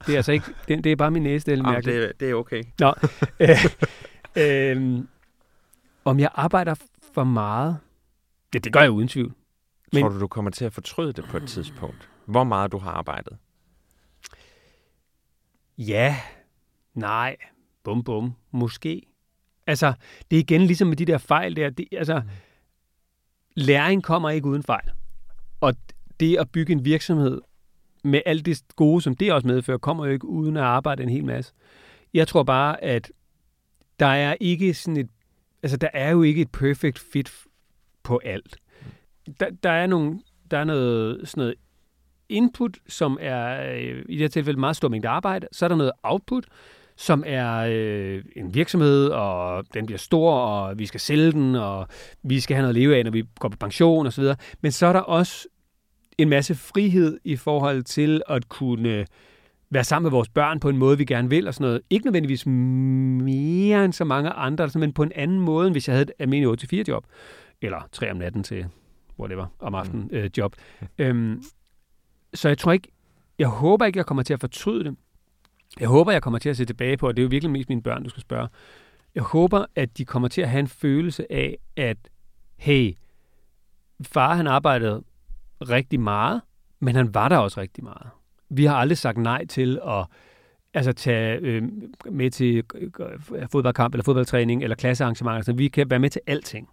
[0.07, 2.03] Det er altså ikke, det, det er bare min næse, det er mærkeligt.
[2.03, 2.64] Det, det er okay.
[2.79, 2.94] Nå.
[3.40, 3.64] øh,
[4.37, 5.03] øh,
[6.05, 6.74] om jeg arbejder
[7.14, 7.79] for meget?
[8.53, 9.33] Det, det gør jeg uden tvivl.
[9.92, 12.09] Men, Tror du, du kommer til at fortryde det på et tidspunkt?
[12.24, 13.37] Hvor meget du har arbejdet?
[15.79, 16.16] Ja,
[16.94, 17.37] nej,
[17.85, 19.03] bum bum, måske.
[19.66, 19.92] Altså,
[20.31, 21.70] det er igen ligesom med de der fejl der.
[21.70, 22.31] Det, altså, mm
[23.59, 24.90] læring kommer ikke uden fejl.
[25.61, 25.75] Og
[26.21, 27.40] det at bygge en virksomhed
[28.05, 31.09] med alt det gode, som det også medfører, kommer jo ikke uden at arbejde en
[31.09, 31.53] hel masse.
[32.14, 33.12] Jeg tror bare, at
[34.01, 35.09] der er ikke sådan et,
[35.62, 37.33] altså der er jo ikke et perfect fit
[38.03, 38.57] på alt.
[39.40, 41.55] Der, der er nogle, der er noget, sådan noget
[42.29, 45.47] input, som er øh, i det her tilfælde meget stor mængde arbejde.
[45.53, 46.44] Så er der noget output,
[46.99, 51.87] som er øh, en virksomhed, og den bliver stor, og vi skal sælge den, og
[52.23, 54.25] vi skal have noget at leve af, når vi går på pension osv.
[54.61, 55.49] Men så er der også
[56.19, 59.07] en masse frihed i forhold til at kunne
[59.71, 61.81] være sammen med vores børn på en måde, vi gerne vil, og sådan noget.
[61.91, 65.95] Ikke nødvendigvis mere end så mange andre, men på en anden måde, end hvis jeg
[65.95, 67.07] havde et almindeligt 8-4 job,
[67.63, 68.67] eller 3 om natten til
[69.19, 70.17] whatever, om aftenen mm.
[70.17, 70.57] øh, job.
[70.99, 71.43] øhm,
[72.35, 72.89] så jeg tror ikke,
[73.39, 74.97] jeg håber ikke, jeg kommer til at fortryde det,
[75.81, 77.69] jeg håber, jeg kommer til at se tilbage på, og det er jo virkelig mest
[77.69, 78.49] mine børn, du skal spørge.
[79.14, 81.97] Jeg håber, at de kommer til at have en følelse af, at
[82.57, 82.95] hey,
[84.03, 85.03] far han arbejdede
[85.61, 86.41] rigtig meget,
[86.81, 88.07] men han var der også rigtig meget.
[88.51, 90.07] Vi har aldrig sagt nej til at
[90.75, 91.62] altså tage øh,
[92.11, 92.91] med til øh,
[93.33, 95.43] øh, fodboldkamp eller fodboldtræning eller klassearrangementer.
[95.43, 96.69] Så vi kan være med til alting.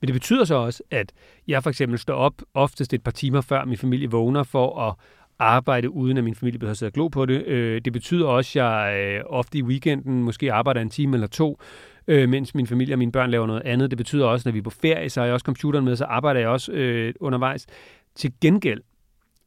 [0.00, 1.12] Men det betyder så også, at
[1.48, 4.94] jeg for eksempel står op oftest et par timer før min familie vågner for at
[5.38, 7.46] arbejde, uden at min familie behøver at sidde og glo på det.
[7.46, 11.26] Øh, det betyder også, at jeg øh, ofte i weekenden måske arbejder en time eller
[11.26, 11.60] to,
[12.08, 13.90] øh, mens min familie og mine børn laver noget andet.
[13.90, 15.96] Det betyder også, at når vi er på ferie, så har jeg også computeren med,
[15.96, 17.66] så arbejder jeg også øh, undervejs.
[18.14, 18.80] Til gengæld,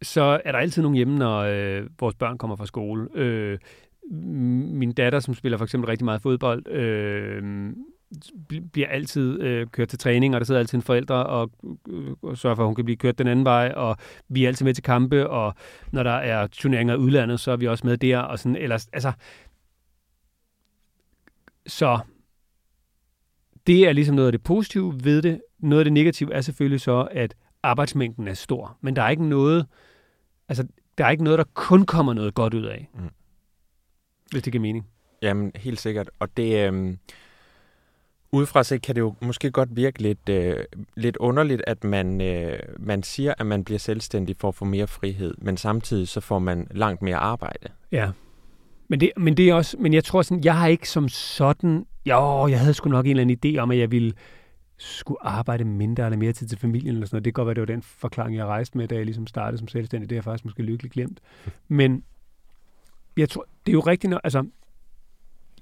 [0.02, 3.08] så er der altid nogen hjemme, når øh, vores børn kommer fra skole.
[3.16, 3.58] Øh,
[4.12, 7.44] min datter, som spiller for eksempel rigtig meget fodbold, øh,
[8.72, 11.52] bliver altid øh, kørt til træning, og der sidder altid en forældre og,
[11.90, 13.98] øh, og sørger for, at hun kan blive kørt den anden vej, og
[14.30, 15.54] vi er altid med til kampe, og
[15.92, 18.88] når der er turneringer i udlandet, så er vi også med der, og sådan, ellers,
[18.94, 19.12] altså,
[21.68, 22.00] så
[23.68, 25.42] det er ligesom noget af det positive ved det.
[25.60, 29.26] Noget af det negative er selvfølgelig så, at arbejdsmængden er stor, men der er ikke
[29.26, 29.66] noget,
[30.50, 30.68] altså,
[30.98, 32.90] der er ikke noget, der kun kommer noget godt ud af.
[32.94, 33.10] Mm.
[34.32, 34.88] Hvis det giver mening.
[35.22, 36.10] Jamen, helt sikkert.
[36.20, 36.98] Og det, øh,
[38.32, 40.56] Udefra set kan det jo måske godt virke lidt, øh,
[40.96, 44.88] lidt underligt, at man, øh, man siger, at man bliver selvstændig for at få mere
[44.88, 47.68] frihed, men samtidig så får man langt mere arbejde.
[47.92, 48.12] Ja,
[48.88, 51.86] men det, men det er også, men jeg tror sådan, jeg har ikke som sådan,
[52.06, 54.14] jo, jeg havde sgu nok en eller anden idé om, at jeg ville
[54.78, 57.26] skulle arbejde mindre eller mere tid til familien eller sådan noget.
[57.26, 59.58] Det kan godt være, det var den forklaring, jeg rejste med, da jeg ligesom startede
[59.58, 60.10] som selvstændig.
[60.10, 61.20] Det er jeg faktisk måske lykkeligt glemt.
[61.68, 62.04] Men
[63.18, 64.46] jeg tror, det er jo rigtigt, altså,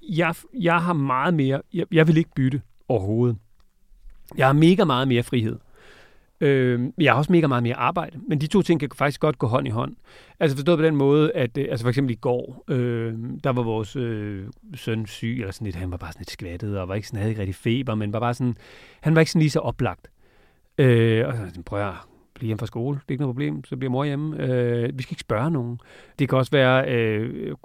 [0.08, 2.62] jeg, jeg har meget mere, jeg, jeg vil ikke bytte.
[2.88, 3.38] overhovedet.
[4.38, 5.58] Jeg har mega meget mere frihed.
[6.42, 9.38] Øh, jeg har også mega meget mere arbejde, men de to ting kan faktisk godt
[9.38, 9.96] gå hånd i hånd.
[10.40, 13.64] Altså forstået på den måde, at øh, altså for eksempel i går, øh, der var
[13.64, 16.96] vores øh, søn syg, eller sådan lidt, han var bare sådan lidt skvattet, og var
[16.96, 18.56] ikke sådan, havde ikke rigtig feber, men var bare sådan,
[19.02, 20.08] han var ikke sådan lige så oplagt.
[20.78, 21.94] Øh, og så prøv at
[22.34, 24.44] blive hjemme fra skole, det er ikke noget problem, så bliver mor hjemme.
[24.44, 25.80] Øh, vi skal ikke spørge nogen.
[26.20, 27.56] Det kan også være øh,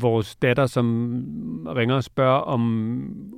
[0.00, 2.60] vores datter, som ringer og spørger, om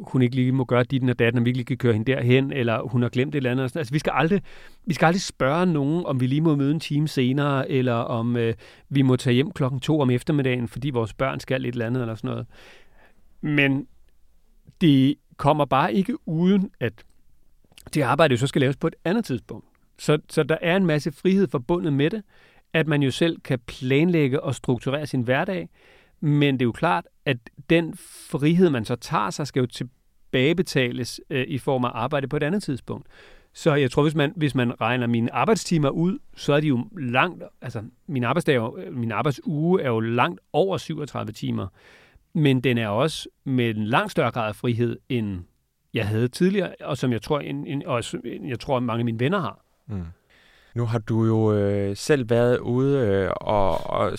[0.01, 2.13] hun ikke lige må gøre dit og datten, om vi ikke lige kan køre hende
[2.13, 3.77] derhen, eller hun har glemt et eller andet.
[3.77, 4.43] Altså, vi skal aldrig,
[4.87, 8.37] vi skal aldrig spørge nogen, om vi lige må møde en time senere, eller om
[8.37, 8.55] øh,
[8.89, 12.01] vi må tage hjem klokken to om eftermiddagen, fordi vores børn skal et eller andet,
[12.01, 12.47] eller sådan noget.
[13.41, 13.87] Men
[14.81, 16.93] det kommer bare ikke uden, at
[17.95, 19.67] det arbejde jo så skal laves på et andet tidspunkt.
[19.99, 22.23] Så, så der er en masse frihed forbundet med det,
[22.75, 25.69] at man jo selv kan planlægge og strukturere sin hverdag,
[26.21, 27.37] men det er jo klart, at
[27.71, 27.95] den
[28.31, 32.43] frihed, man så tager sig, skal jo tilbagebetales øh, i form af arbejde på et
[32.43, 33.07] andet tidspunkt.
[33.53, 36.89] Så jeg tror, hvis man, hvis man regner mine arbejdstimer ud, så er de jo
[36.99, 41.67] langt, altså min arbejdsdag, øh, min arbejdsuge er jo langt over 37 timer.
[42.33, 45.41] Men den er også med en langt større grad af frihed, end
[45.95, 49.21] jeg havde tidligere, og som jeg tror, en, en, også, jeg tror mange af mine
[49.21, 49.65] venner har.
[49.87, 50.05] Mm.
[50.75, 54.19] Nu har du jo øh, selv været ude øh, og, og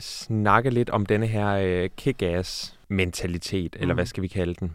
[0.00, 3.82] snakke lidt om denne her øh, kick-ass-mentalitet, mm.
[3.82, 4.72] eller hvad skal vi kalde den,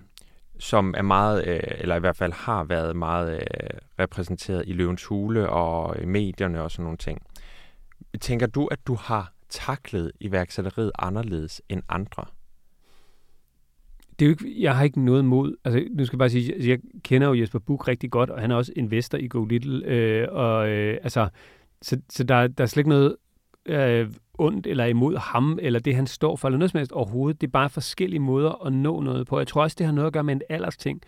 [0.59, 5.05] som er meget, øh, eller i hvert fald har været meget øh, repræsenteret i Løvens
[5.05, 7.21] Hule og i medierne og sådan nogle ting.
[8.21, 12.25] Tænker du, at du har taklet iværksætteriet anderledes end andre?
[14.19, 16.53] Det er jo ikke, jeg har ikke noget mod, altså nu skal jeg bare sige,
[16.53, 19.45] altså, jeg kender jo Jesper Buch rigtig godt, og han er også investor i Go
[19.45, 21.29] Little, øh, og øh, altså,
[21.81, 23.15] så, så der, der er slet ikke noget
[23.65, 27.41] øh, ondt eller imod ham, eller det han står for, eller noget som helst overhovedet.
[27.41, 29.37] Det er bare forskellige måder at nå noget på.
[29.37, 31.01] Jeg tror også, det har noget at gøre med en alders ting.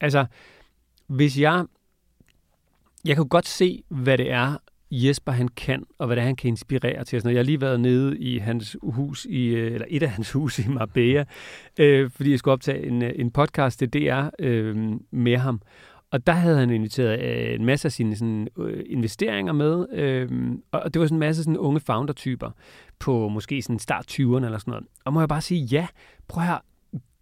[0.00, 0.26] Altså,
[1.06, 1.66] hvis jeg,
[3.04, 4.56] jeg kan godt se, hvad det er,
[5.02, 7.22] Jesper han kan, og hvad det er, han kan inspirere til.
[7.24, 10.58] Jeg har lige været nede i hans hus, i, øh, eller et af hans hus
[10.58, 11.24] i Marbella,
[11.78, 14.76] øh, fordi jeg skulle optage en, øh, en podcast til DR øh,
[15.10, 15.60] med ham.
[16.10, 20.28] Og der havde han inviteret øh, en masse af sine sådan, øh, investeringer med, øh,
[20.72, 22.50] og det var sådan en masse sådan, unge founder-typer
[22.98, 24.86] på måske sådan start 20'erne eller sådan noget.
[25.04, 25.86] Og må jeg bare sige, ja,
[26.28, 26.58] prøv her,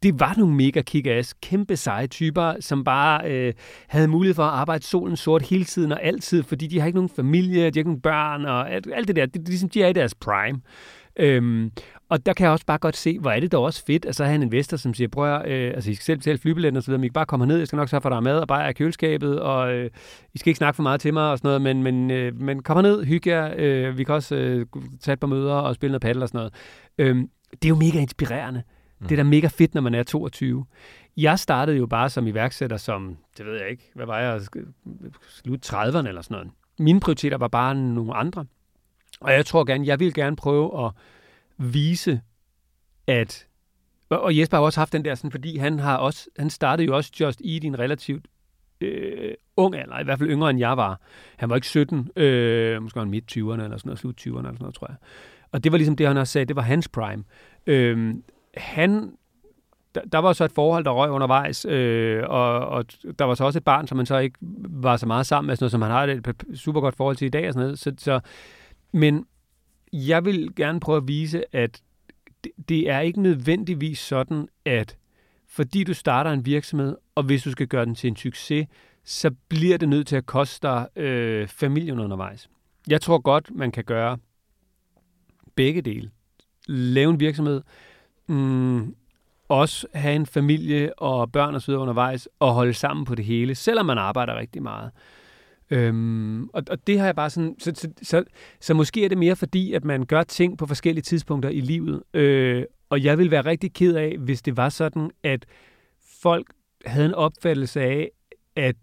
[0.03, 1.09] det var nogle mega kick
[1.43, 3.55] kæmpe seje typer, som bare øh,
[3.89, 6.97] havde mulighed for at arbejde solen sort hele tiden og altid, fordi de har ikke
[6.97, 9.69] nogen familie, de har ikke nogen børn, og alt, alt det der, det, det, ligesom,
[9.69, 10.61] de er i deres prime.
[11.17, 11.71] Øhm,
[12.09, 14.17] og der kan jeg også bare godt se, hvor er det da også fedt, at
[14.17, 16.77] så have en investor, som siger, prøv at, øh, altså I skal selv betale flybilletten
[16.77, 18.13] og så videre, men I kan bare komme ned, jeg skal nok sørge for, at
[18.13, 19.91] der er mad og bare er køleskabet, og øh,
[20.35, 22.63] I skal ikke snakke for meget til mig og sådan noget, men, men, øh, men
[22.63, 24.67] kom ned, hygge jer, øh, vi kan også øh,
[25.01, 26.55] tage et par møder og spille noget paddle og sådan noget.
[26.99, 28.63] Øhm, det er jo mega inspirerende.
[29.03, 29.09] Mm.
[29.09, 30.67] Det er da mega fedt, når man er 22.
[31.17, 34.41] Jeg startede jo bare som iværksætter som, det ved jeg ikke, hvad var jeg,
[35.29, 36.51] slut 30'erne eller sådan noget.
[36.79, 38.45] Mine prioriteter var bare nogle andre.
[39.21, 40.93] Og jeg tror gerne, jeg vil gerne prøve at
[41.59, 42.21] vise,
[43.07, 43.47] at
[44.11, 46.97] og Jesper har også haft den der, sådan, fordi han har også, han startede jo
[46.97, 48.27] også Just Eat i en relativt
[48.81, 51.01] øh, ung alder, i hvert fald yngre end jeg var.
[51.37, 54.29] Han var ikke 17, øh, måske var han midt 20'erne eller sådan noget, slut 20'erne
[54.29, 54.97] eller sådan noget, tror jeg.
[55.53, 57.25] Og det var ligesom det, han også sagde, det var hans prime.
[57.67, 58.15] Øh,
[58.57, 59.17] han
[59.95, 62.85] der, der var så et forhold, der røg undervejs, øh, og, og
[63.19, 64.39] der var så også et barn, som man så ikke
[64.69, 67.27] var så meget sammen med, sådan noget, som han har et super godt forhold til
[67.27, 67.79] i dag og sådan noget.
[67.79, 68.21] Så, så,
[68.93, 69.27] men
[69.93, 71.83] jeg vil gerne prøve at vise, at
[72.45, 74.97] det, det er ikke nødvendigvis sådan, at
[75.49, 78.67] fordi du starter en virksomhed, og hvis du skal gøre den til en succes,
[79.05, 82.49] så bliver det nødt til at koste dig øh, familien undervejs.
[82.89, 84.19] Jeg tror godt, man kan gøre
[85.55, 86.11] begge dele.
[86.67, 87.63] Lave en virksomhed,
[88.33, 88.95] mm,
[89.49, 93.25] også have en familie og børn og så videre undervejs, og holde sammen på det
[93.25, 94.91] hele, selvom man arbejder rigtig meget.
[95.71, 98.25] Øhm, og, og det har jeg bare sådan, så, så, så,
[98.61, 102.03] så måske er det mere fordi, at man gør ting på forskellige tidspunkter i livet.
[102.15, 105.47] Øh, og jeg vil være rigtig ked af, hvis det var sådan, at
[106.23, 106.47] folk
[106.87, 108.11] havde en opfattelse af,
[108.57, 108.77] at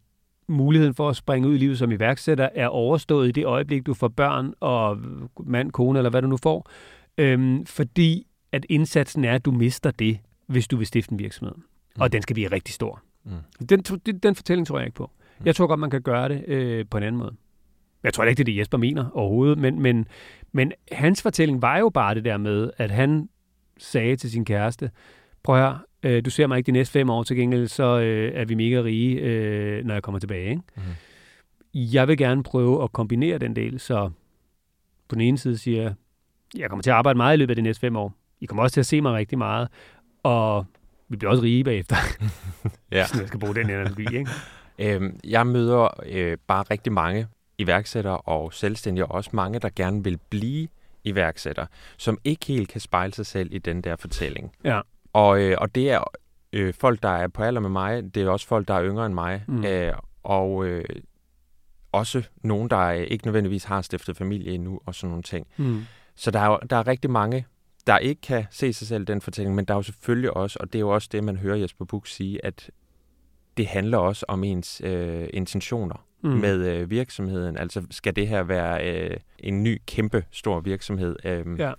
[0.48, 3.94] muligheden for at springe ud i livet som iværksætter er overstået i det øjeblik, du
[3.94, 4.98] får børn og
[5.40, 6.70] mand, kone eller hvad du nu får.
[7.18, 11.56] Øhm, fordi at indsatsen er, at du mister det, hvis du vil stifte en virksomhed.
[11.56, 12.02] Mm.
[12.02, 13.02] Og den skal blive rigtig stor.
[13.24, 13.32] Mm.
[13.70, 15.12] Den, den, den fortælling tror jeg ikke på.
[15.40, 15.46] Mm.
[15.46, 17.36] Jeg tror godt, man kan gøre det øh, på en anden måde.
[18.04, 20.08] Jeg tror ikke, det er det, Jesper mener overhovedet, men, men,
[20.52, 23.30] men hans fortælling var jo bare det der med, at han
[23.78, 24.92] sagde til sin kæreste,
[25.44, 28.00] prøv at høre, øh, du ser mig ikke de næste fem år, til gengæld så
[28.00, 30.50] øh, er vi mega rige, øh, når jeg kommer tilbage.
[30.50, 30.62] Ikke?
[30.76, 30.82] Mm.
[31.74, 34.10] Jeg vil gerne prøve at kombinere den del, så
[35.08, 35.94] på den ene side siger jeg,
[36.58, 38.14] jeg kommer til at arbejde meget i løbet af de næste fem år.
[38.42, 39.68] I kommer også til at se mig rigtig meget.
[40.24, 40.66] Og
[41.10, 41.96] vi bliver også rige bagefter.
[42.92, 43.06] Ja.
[43.06, 44.30] Sådan, jeg skal bruge den analogi, ikke?
[44.82, 47.28] Øhm, jeg møder øh, bare rigtig mange
[47.58, 50.68] iværksættere og selvstændige, og også mange, der gerne vil blive
[51.04, 51.68] iværksættere,
[51.98, 54.52] som ikke helt kan spejle sig selv i den der fortælling.
[54.64, 54.82] Ja.
[55.14, 56.04] Og, øh, og det er
[56.54, 59.06] øh, folk, der er på alder med mig, det er også folk, der er yngre
[59.06, 59.66] end mig, Mm.
[59.66, 60.86] øh, og øh,
[61.92, 65.48] også nogen, der ikke nødvendigvis har stiftet familie endnu, og sådan nogle ting.
[65.58, 65.82] Mm.
[66.16, 67.46] Så der er, der er rigtig mange,
[67.88, 70.58] der ikke kan se sig selv i den fortælling, men der er jo selvfølgelig også,
[70.60, 72.72] og det er jo også det, man hører Jesper Buch sige, at
[73.58, 76.30] det handler også om ens øh, intentioner Mm.
[76.30, 77.58] med øh, virksomheden.
[77.58, 81.16] Altså skal det her være øh, en ny, kæmpe stor virksomhed?
[81.26, 81.74] Øhm, Ja.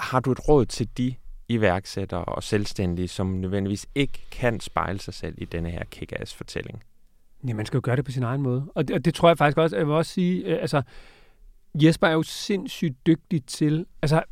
[0.00, 1.14] Har du et råd til de
[1.48, 6.82] iværksættere og selvstændige, som nødvendigvis ikke kan spejle sig selv i denne her kick-ass-fortælling?
[7.48, 8.66] Ja, man skal jo gøre det på sin egen måde.
[8.74, 10.82] Og det, og det tror jeg faktisk også, jeg vil også sige, øh, altså,
[11.74, 14.22] Jesper er jo sindssygt dygtig til, altså,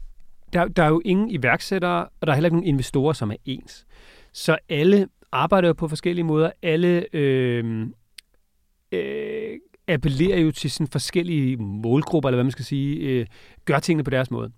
[0.54, 3.36] der, der er jo ingen iværksættere, og der er heller ikke nogen investorer, som er
[3.44, 3.86] ens.
[4.32, 6.50] Så alle arbejder jo på forskellige måder.
[6.62, 7.86] Alle øh,
[8.92, 13.26] øh, appellerer jo til sådan forskellige målgrupper, eller hvad man skal sige, øh,
[13.64, 14.52] gør tingene på deres måde.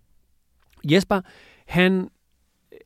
[0.85, 1.21] Jesper,
[1.67, 2.09] han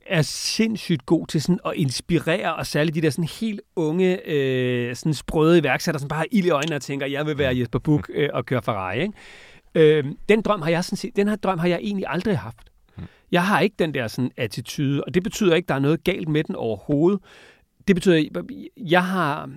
[0.07, 4.97] er sindssygt god til sådan at inspirere, og særligt de der sådan helt unge, øh,
[4.97, 7.79] sådan sprøde iværksættere, som bare har ild i øjnene og tænker, jeg vil være Jesper
[7.79, 9.01] Buch øh, og køre Ferrari.
[9.03, 9.15] Ikke?
[9.75, 12.70] Øh, den drøm har jeg sådan set, den her drøm har jeg egentlig aldrig haft.
[13.33, 16.05] Jeg har ikke den der sådan attitude, og det betyder ikke, at der er noget
[16.05, 17.21] galt med den overhovedet.
[17.89, 18.45] Det betyder, at
[18.77, 19.51] jeg har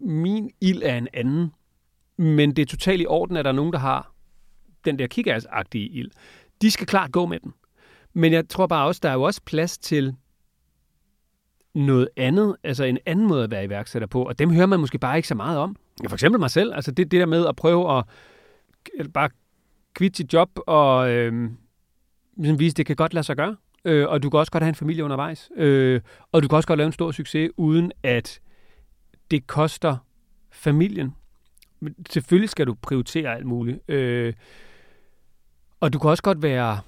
[0.00, 1.52] min ild er en anden,
[2.16, 4.12] men det er totalt i orden, at der er nogen, der har
[4.84, 6.10] den der kickass-agtige ild.
[6.62, 7.52] De skal klart gå med den.
[8.12, 10.14] Men jeg tror bare også, der er jo også plads til
[11.74, 14.98] noget andet, altså en anden måde at være iværksætter på, og dem hører man måske
[14.98, 15.76] bare ikke så meget om.
[16.08, 18.04] For eksempel mig selv, altså det, det der med at prøve at
[19.14, 19.30] bare
[19.94, 21.50] kvitte sit job og øh,
[22.38, 24.62] ligesom vise, at det kan godt lade sig gøre, øh, og du kan også godt
[24.62, 26.00] have en familie undervejs, øh,
[26.32, 28.40] og du kan også godt lave en stor succes, uden at
[29.30, 29.96] det koster
[30.50, 31.14] familien.
[31.80, 34.32] Men selvfølgelig skal du prioritere alt muligt, øh,
[35.80, 36.80] og du kan også godt være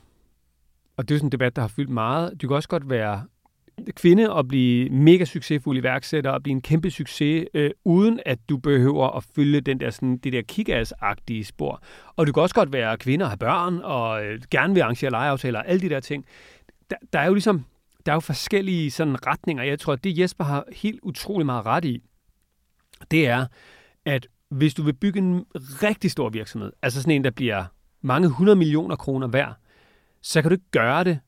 [1.01, 2.43] og det er sådan en debat, der har fyldt meget.
[2.43, 3.25] Du kan også godt være
[3.97, 8.57] kvinde og blive mega succesfuld iværksætter og blive en kæmpe succes, øh, uden at du
[8.57, 11.83] behøver at følge den der, sådan, det der kickass-agtige spor.
[12.17, 15.11] Og du kan også godt være kvinde og have børn og øh, gerne vil arrangere
[15.11, 16.25] legeaftaler og alle de der ting.
[16.91, 17.65] Der, der er jo ligesom
[18.07, 19.63] der er jo forskellige sådan retninger.
[19.63, 22.03] Jeg tror, at det Jesper har helt utrolig meget ret i,
[23.11, 23.47] det er,
[24.05, 27.65] at hvis du vil bygge en rigtig stor virksomhed, altså sådan en, der bliver
[28.01, 29.55] mange hundrede millioner kroner værd,
[30.23, 31.19] så kan du ikke gøre det,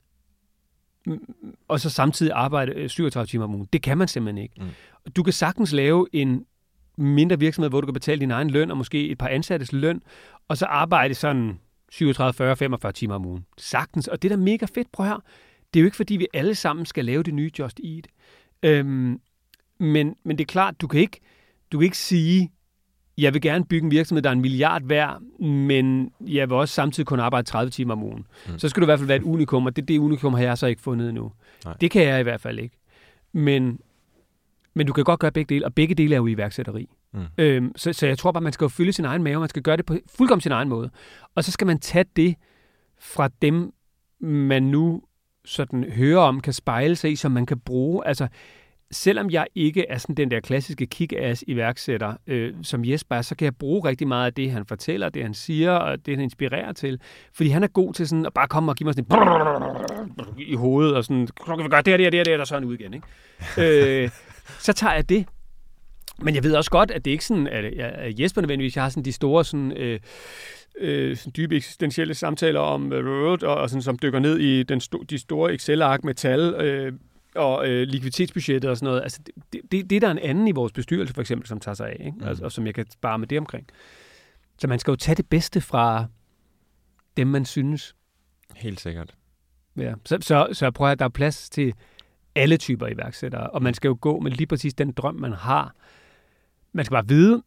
[1.68, 3.68] og så samtidig arbejde øh, 37 timer om ugen.
[3.72, 4.54] Det kan man simpelthen ikke.
[4.58, 5.10] Mm.
[5.16, 6.46] Du kan sagtens lave en
[6.98, 10.02] mindre virksomhed, hvor du kan betale din egen løn, og måske et par ansattes løn,
[10.48, 11.58] og så arbejde sådan
[11.90, 13.46] 37, 40, 45 timer om ugen.
[13.58, 14.08] Sagtens.
[14.08, 14.92] Og det er da mega fedt.
[14.92, 15.22] Prøv her.
[15.74, 18.08] Det er jo ikke, fordi vi alle sammen skal lave det nye Just Eat.
[18.62, 19.20] Øhm,
[19.78, 21.20] men, men det er klart, du kan ikke,
[21.72, 22.52] du kan ikke sige,
[23.18, 26.74] jeg vil gerne bygge en virksomhed, der er en milliard værd, men jeg vil også
[26.74, 28.26] samtidig kun arbejde 30 timer om ugen.
[28.48, 28.58] Mm.
[28.58, 30.58] Så skal du i hvert fald være et unikum, og det, det unikum har jeg
[30.58, 31.32] så ikke fundet endnu.
[31.64, 31.74] Nej.
[31.80, 32.76] Det kan jeg i hvert fald ikke.
[33.32, 33.80] Men,
[34.74, 36.88] men du kan godt gøre begge dele, og begge dele er jo iværksætteri.
[37.12, 37.20] Mm.
[37.38, 39.62] Øhm, så, så jeg tror bare, man skal jo følge sin egen mave, man skal
[39.62, 40.90] gøre det på fuldkommen sin egen måde.
[41.34, 42.34] Og så skal man tage det
[43.00, 43.72] fra dem,
[44.20, 45.02] man nu
[45.44, 48.06] sådan hører om, kan spejle sig i, som man kan bruge.
[48.06, 48.28] Altså,
[48.92, 53.34] selvom jeg ikke er sådan den der klassiske kick-ass iværksætter, øh, som Jesper er, så
[53.34, 56.24] kan jeg bruge rigtig meget af det, han fortæller, det han siger, og det han
[56.24, 57.00] inspirerer til.
[57.34, 60.54] Fordi han er god til sådan at bare komme og give mig sådan en i
[60.54, 62.40] hovedet, og sådan, så kan vi gøre det her, det her, det her, det her,
[62.40, 62.94] er sådan ud igen.
[62.94, 63.06] Ikke?
[64.04, 64.10] øh,
[64.58, 65.26] så tager jeg det.
[66.18, 68.90] Men jeg ved også godt, at det ikke sådan, at, at Jesper nødvendigvis, jeg har
[68.90, 70.00] sådan de store sådan, øh,
[70.78, 74.80] øh, sådan dybe eksistentielle samtaler om øh, og, og sådan, som dykker ned i den
[74.80, 76.92] sto- de store Excel-ark med tal, øh,
[77.34, 79.02] og øh, likviditetsbudgettet og sådan noget.
[79.02, 79.20] Altså,
[79.52, 81.88] det, det, det er der en anden i vores bestyrelse, for eksempel, som tager sig
[81.88, 82.18] af, ikke?
[82.18, 82.26] Mm.
[82.28, 83.66] Altså, og som jeg kan spare med det omkring.
[84.58, 86.06] Så man skal jo tage det bedste fra
[87.16, 87.94] dem, man synes.
[88.56, 89.14] Helt sikkert.
[89.76, 89.94] Ja.
[90.04, 91.74] Så, så, så jeg prøver at der er plads til
[92.34, 95.74] alle typer iværksættere, og man skal jo gå med lige præcis den drøm, man har.
[96.72, 97.42] Man skal bare vide,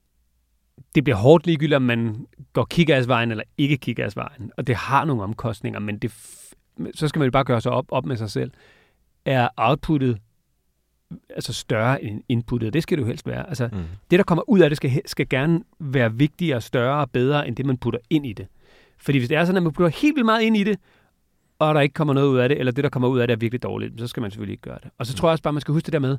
[0.95, 5.23] det bliver hårdt ligegyldigt, om man går kick-ass-vejen eller ikke kick-ass-vejen, og det har nogle
[5.23, 6.11] omkostninger, men det,
[6.93, 8.51] så skal man jo bare gøre sig op, op med sig selv.
[9.25, 10.17] Er outputtet
[11.29, 12.73] altså større end inputtet?
[12.73, 13.47] Det skal det jo helst være.
[13.49, 13.83] Altså, Mm.
[14.11, 17.55] det, der kommer ud af det, skal, skal gerne være vigtigere, større og bedre, end
[17.55, 18.47] det, man putter ind i det.
[18.97, 20.79] Fordi hvis det er sådan, at man putter helt vildt meget ind i det,
[21.59, 23.33] og der ikke kommer noget ud af det, eller det, der kommer ud af det,
[23.33, 24.91] er virkelig dårligt, så skal man selvfølgelig ikke gøre det.
[24.97, 26.17] Og så tror jeg også bare, man skal huske det der med,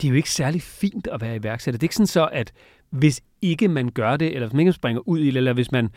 [0.00, 1.78] det er jo ikke særlig fint at være iværksætter.
[1.78, 2.52] Det er ikke sådan så, at
[2.90, 5.72] hvis ikke man gør det, eller hvis man ikke springer ud i det, eller hvis
[5.72, 5.90] man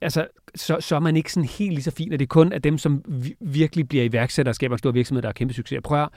[0.00, 2.58] altså, så, så er man ikke sådan helt lige så fin, at det kun er
[2.58, 5.78] dem, som vi- virkelig bliver iværksætter og skaber en stor virksomhed, der har kæmpe succes.
[5.84, 6.08] Prøv at,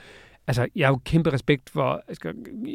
[0.46, 2.32] altså, jeg har jo kæmpe respekt for altså,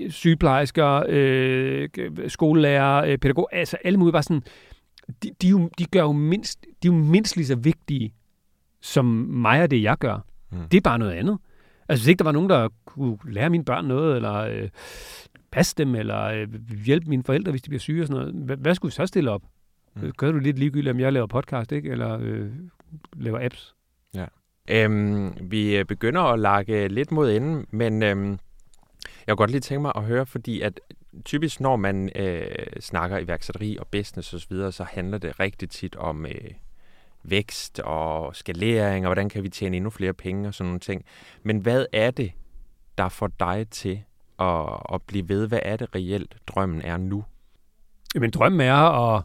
[0.10, 1.89] sygeplejersker, øh,
[2.28, 4.41] skolelærer, øh, pædagoger, altså alle mulige bare sådan,
[5.24, 8.14] de, de, jo, de, gør jo mindst, de er jo mindst lige så vigtige
[8.82, 10.26] som mig og det, jeg gør.
[10.51, 10.58] Mm.
[10.72, 11.38] Det er bare noget andet.
[11.89, 14.70] Altså hvis ikke der var nogen, der kunne lære mine børn noget, eller øh,
[15.51, 16.47] passe dem, eller øh,
[16.86, 19.05] hjælpe mine forældre, hvis de bliver syge og sådan noget, hvad, hvad skulle vi så
[19.05, 19.41] stille op?
[20.02, 20.12] Mm.
[20.12, 21.89] Gør du lidt ligegyldigt, om jeg laver podcast, ikke?
[21.89, 22.52] Eller øh,
[23.14, 23.76] laver apps?
[24.16, 24.26] Ja.
[24.70, 28.39] Øhm, vi begynder at lage lidt mod enden, men øhm, jeg
[29.28, 30.80] kunne godt lige tænke mig at høre, fordi at
[31.26, 32.48] typisk når man øh,
[32.80, 36.52] snakker iværksætteri og business osv., så, så handler det rigtig tit om øh,
[37.24, 41.06] vækst og skalering, og hvordan kan vi tjene endnu flere penge og sådan nogle ting.
[41.43, 42.32] Men hvad er det,
[42.98, 44.04] der får dig til
[44.39, 45.48] at, at blive ved?
[45.48, 47.24] Hvad er det reelt, drømmen er nu?
[48.16, 49.24] Jamen, drømmen er at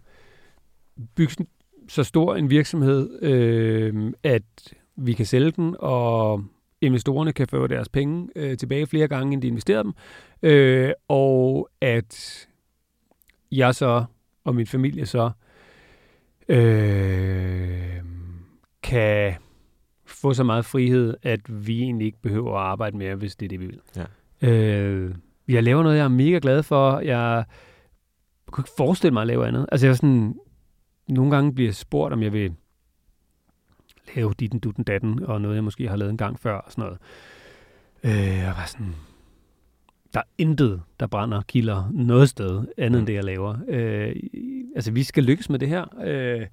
[1.15, 1.47] bygge
[1.89, 6.45] så stor en virksomhed, øh, at vi kan sælge den, og
[6.81, 9.93] investorerne kan få deres penge øh, tilbage flere gange, end de investerede dem,
[10.43, 12.49] øh, og at
[13.53, 14.05] jeg så
[14.45, 15.31] og min familie så
[16.49, 18.03] øh,
[18.83, 19.35] kan
[20.07, 23.49] få så meget frihed, at vi egentlig ikke behøver at arbejde mere, hvis det er
[23.49, 23.81] det, vi vil.
[23.97, 24.49] Ja.
[24.49, 25.15] Øh,
[25.49, 26.99] jeg laver noget, jeg er mega glad for.
[26.99, 27.45] Jeg
[28.51, 29.67] kunne ikke forestille mig at lave andet.
[29.73, 30.35] Altså, jeg er sådan,
[31.09, 32.55] nogle gange bliver spurgt, om jeg vil
[34.17, 36.85] lave ditten, dutten, datten, og noget, jeg måske har lavet en gang før, og sådan
[36.85, 36.99] noget.
[38.05, 38.95] Øh, jeg var sådan,
[40.15, 42.99] der er intet, der brænder kilder noget sted, andet mm.
[42.99, 43.57] end det, jeg laver.
[43.69, 44.17] Øh,
[44.75, 46.47] altså, vi skal lykkes med det her, øh,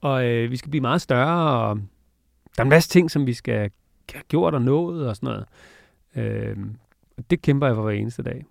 [0.00, 1.76] og øh, vi skal blive meget større, og
[2.56, 3.70] der er en masse ting, som vi skal
[4.12, 5.46] have gjort og nået, og sådan noget.
[6.16, 6.56] Øh,
[7.30, 8.44] det kæmper jeg for hver eneste dag.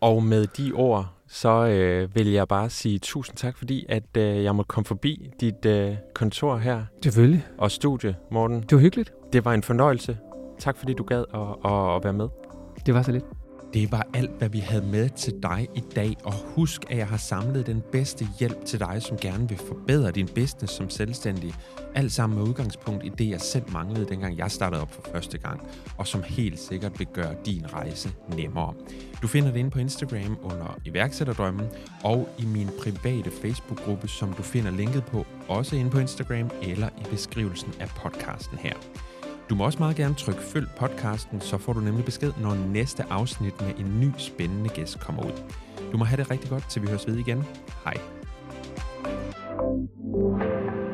[0.00, 4.44] Og med de ord, så øh, vil jeg bare sige tusind tak, fordi at øh,
[4.44, 6.82] jeg måtte komme forbi dit øh, kontor her.
[7.02, 7.46] Selvfølgelig.
[7.58, 8.60] Og studie, Morten.
[8.60, 9.12] Det var hyggeligt.
[9.32, 10.18] Det var en fornøjelse.
[10.58, 12.28] Tak fordi du gad at, at, at være med.
[12.86, 13.24] Det var så lidt.
[13.74, 17.08] Det var alt, hvad vi havde med til dig i dag, og husk, at jeg
[17.08, 21.54] har samlet den bedste hjælp til dig, som gerne vil forbedre din business som selvstændig.
[21.94, 25.38] Alt sammen med udgangspunkt i det, jeg selv manglede, dengang jeg startede op for første
[25.38, 25.60] gang,
[25.98, 28.74] og som helt sikkert vil gøre din rejse nemmere.
[29.22, 31.66] Du finder det inde på Instagram under iværksætterdrømmen,
[32.04, 36.88] og i min private Facebook-gruppe, som du finder linket på, også inde på Instagram eller
[36.88, 38.74] i beskrivelsen af podcasten her.
[39.50, 43.04] Du må også meget gerne trykke følg podcasten, så får du nemlig besked, når næste
[43.10, 45.42] afsnit med en ny spændende gæst kommer ud.
[45.92, 47.44] Du må have det rigtig godt, til vi høres ved igen.
[47.84, 47.94] Hej.
[50.38, 50.87] thank you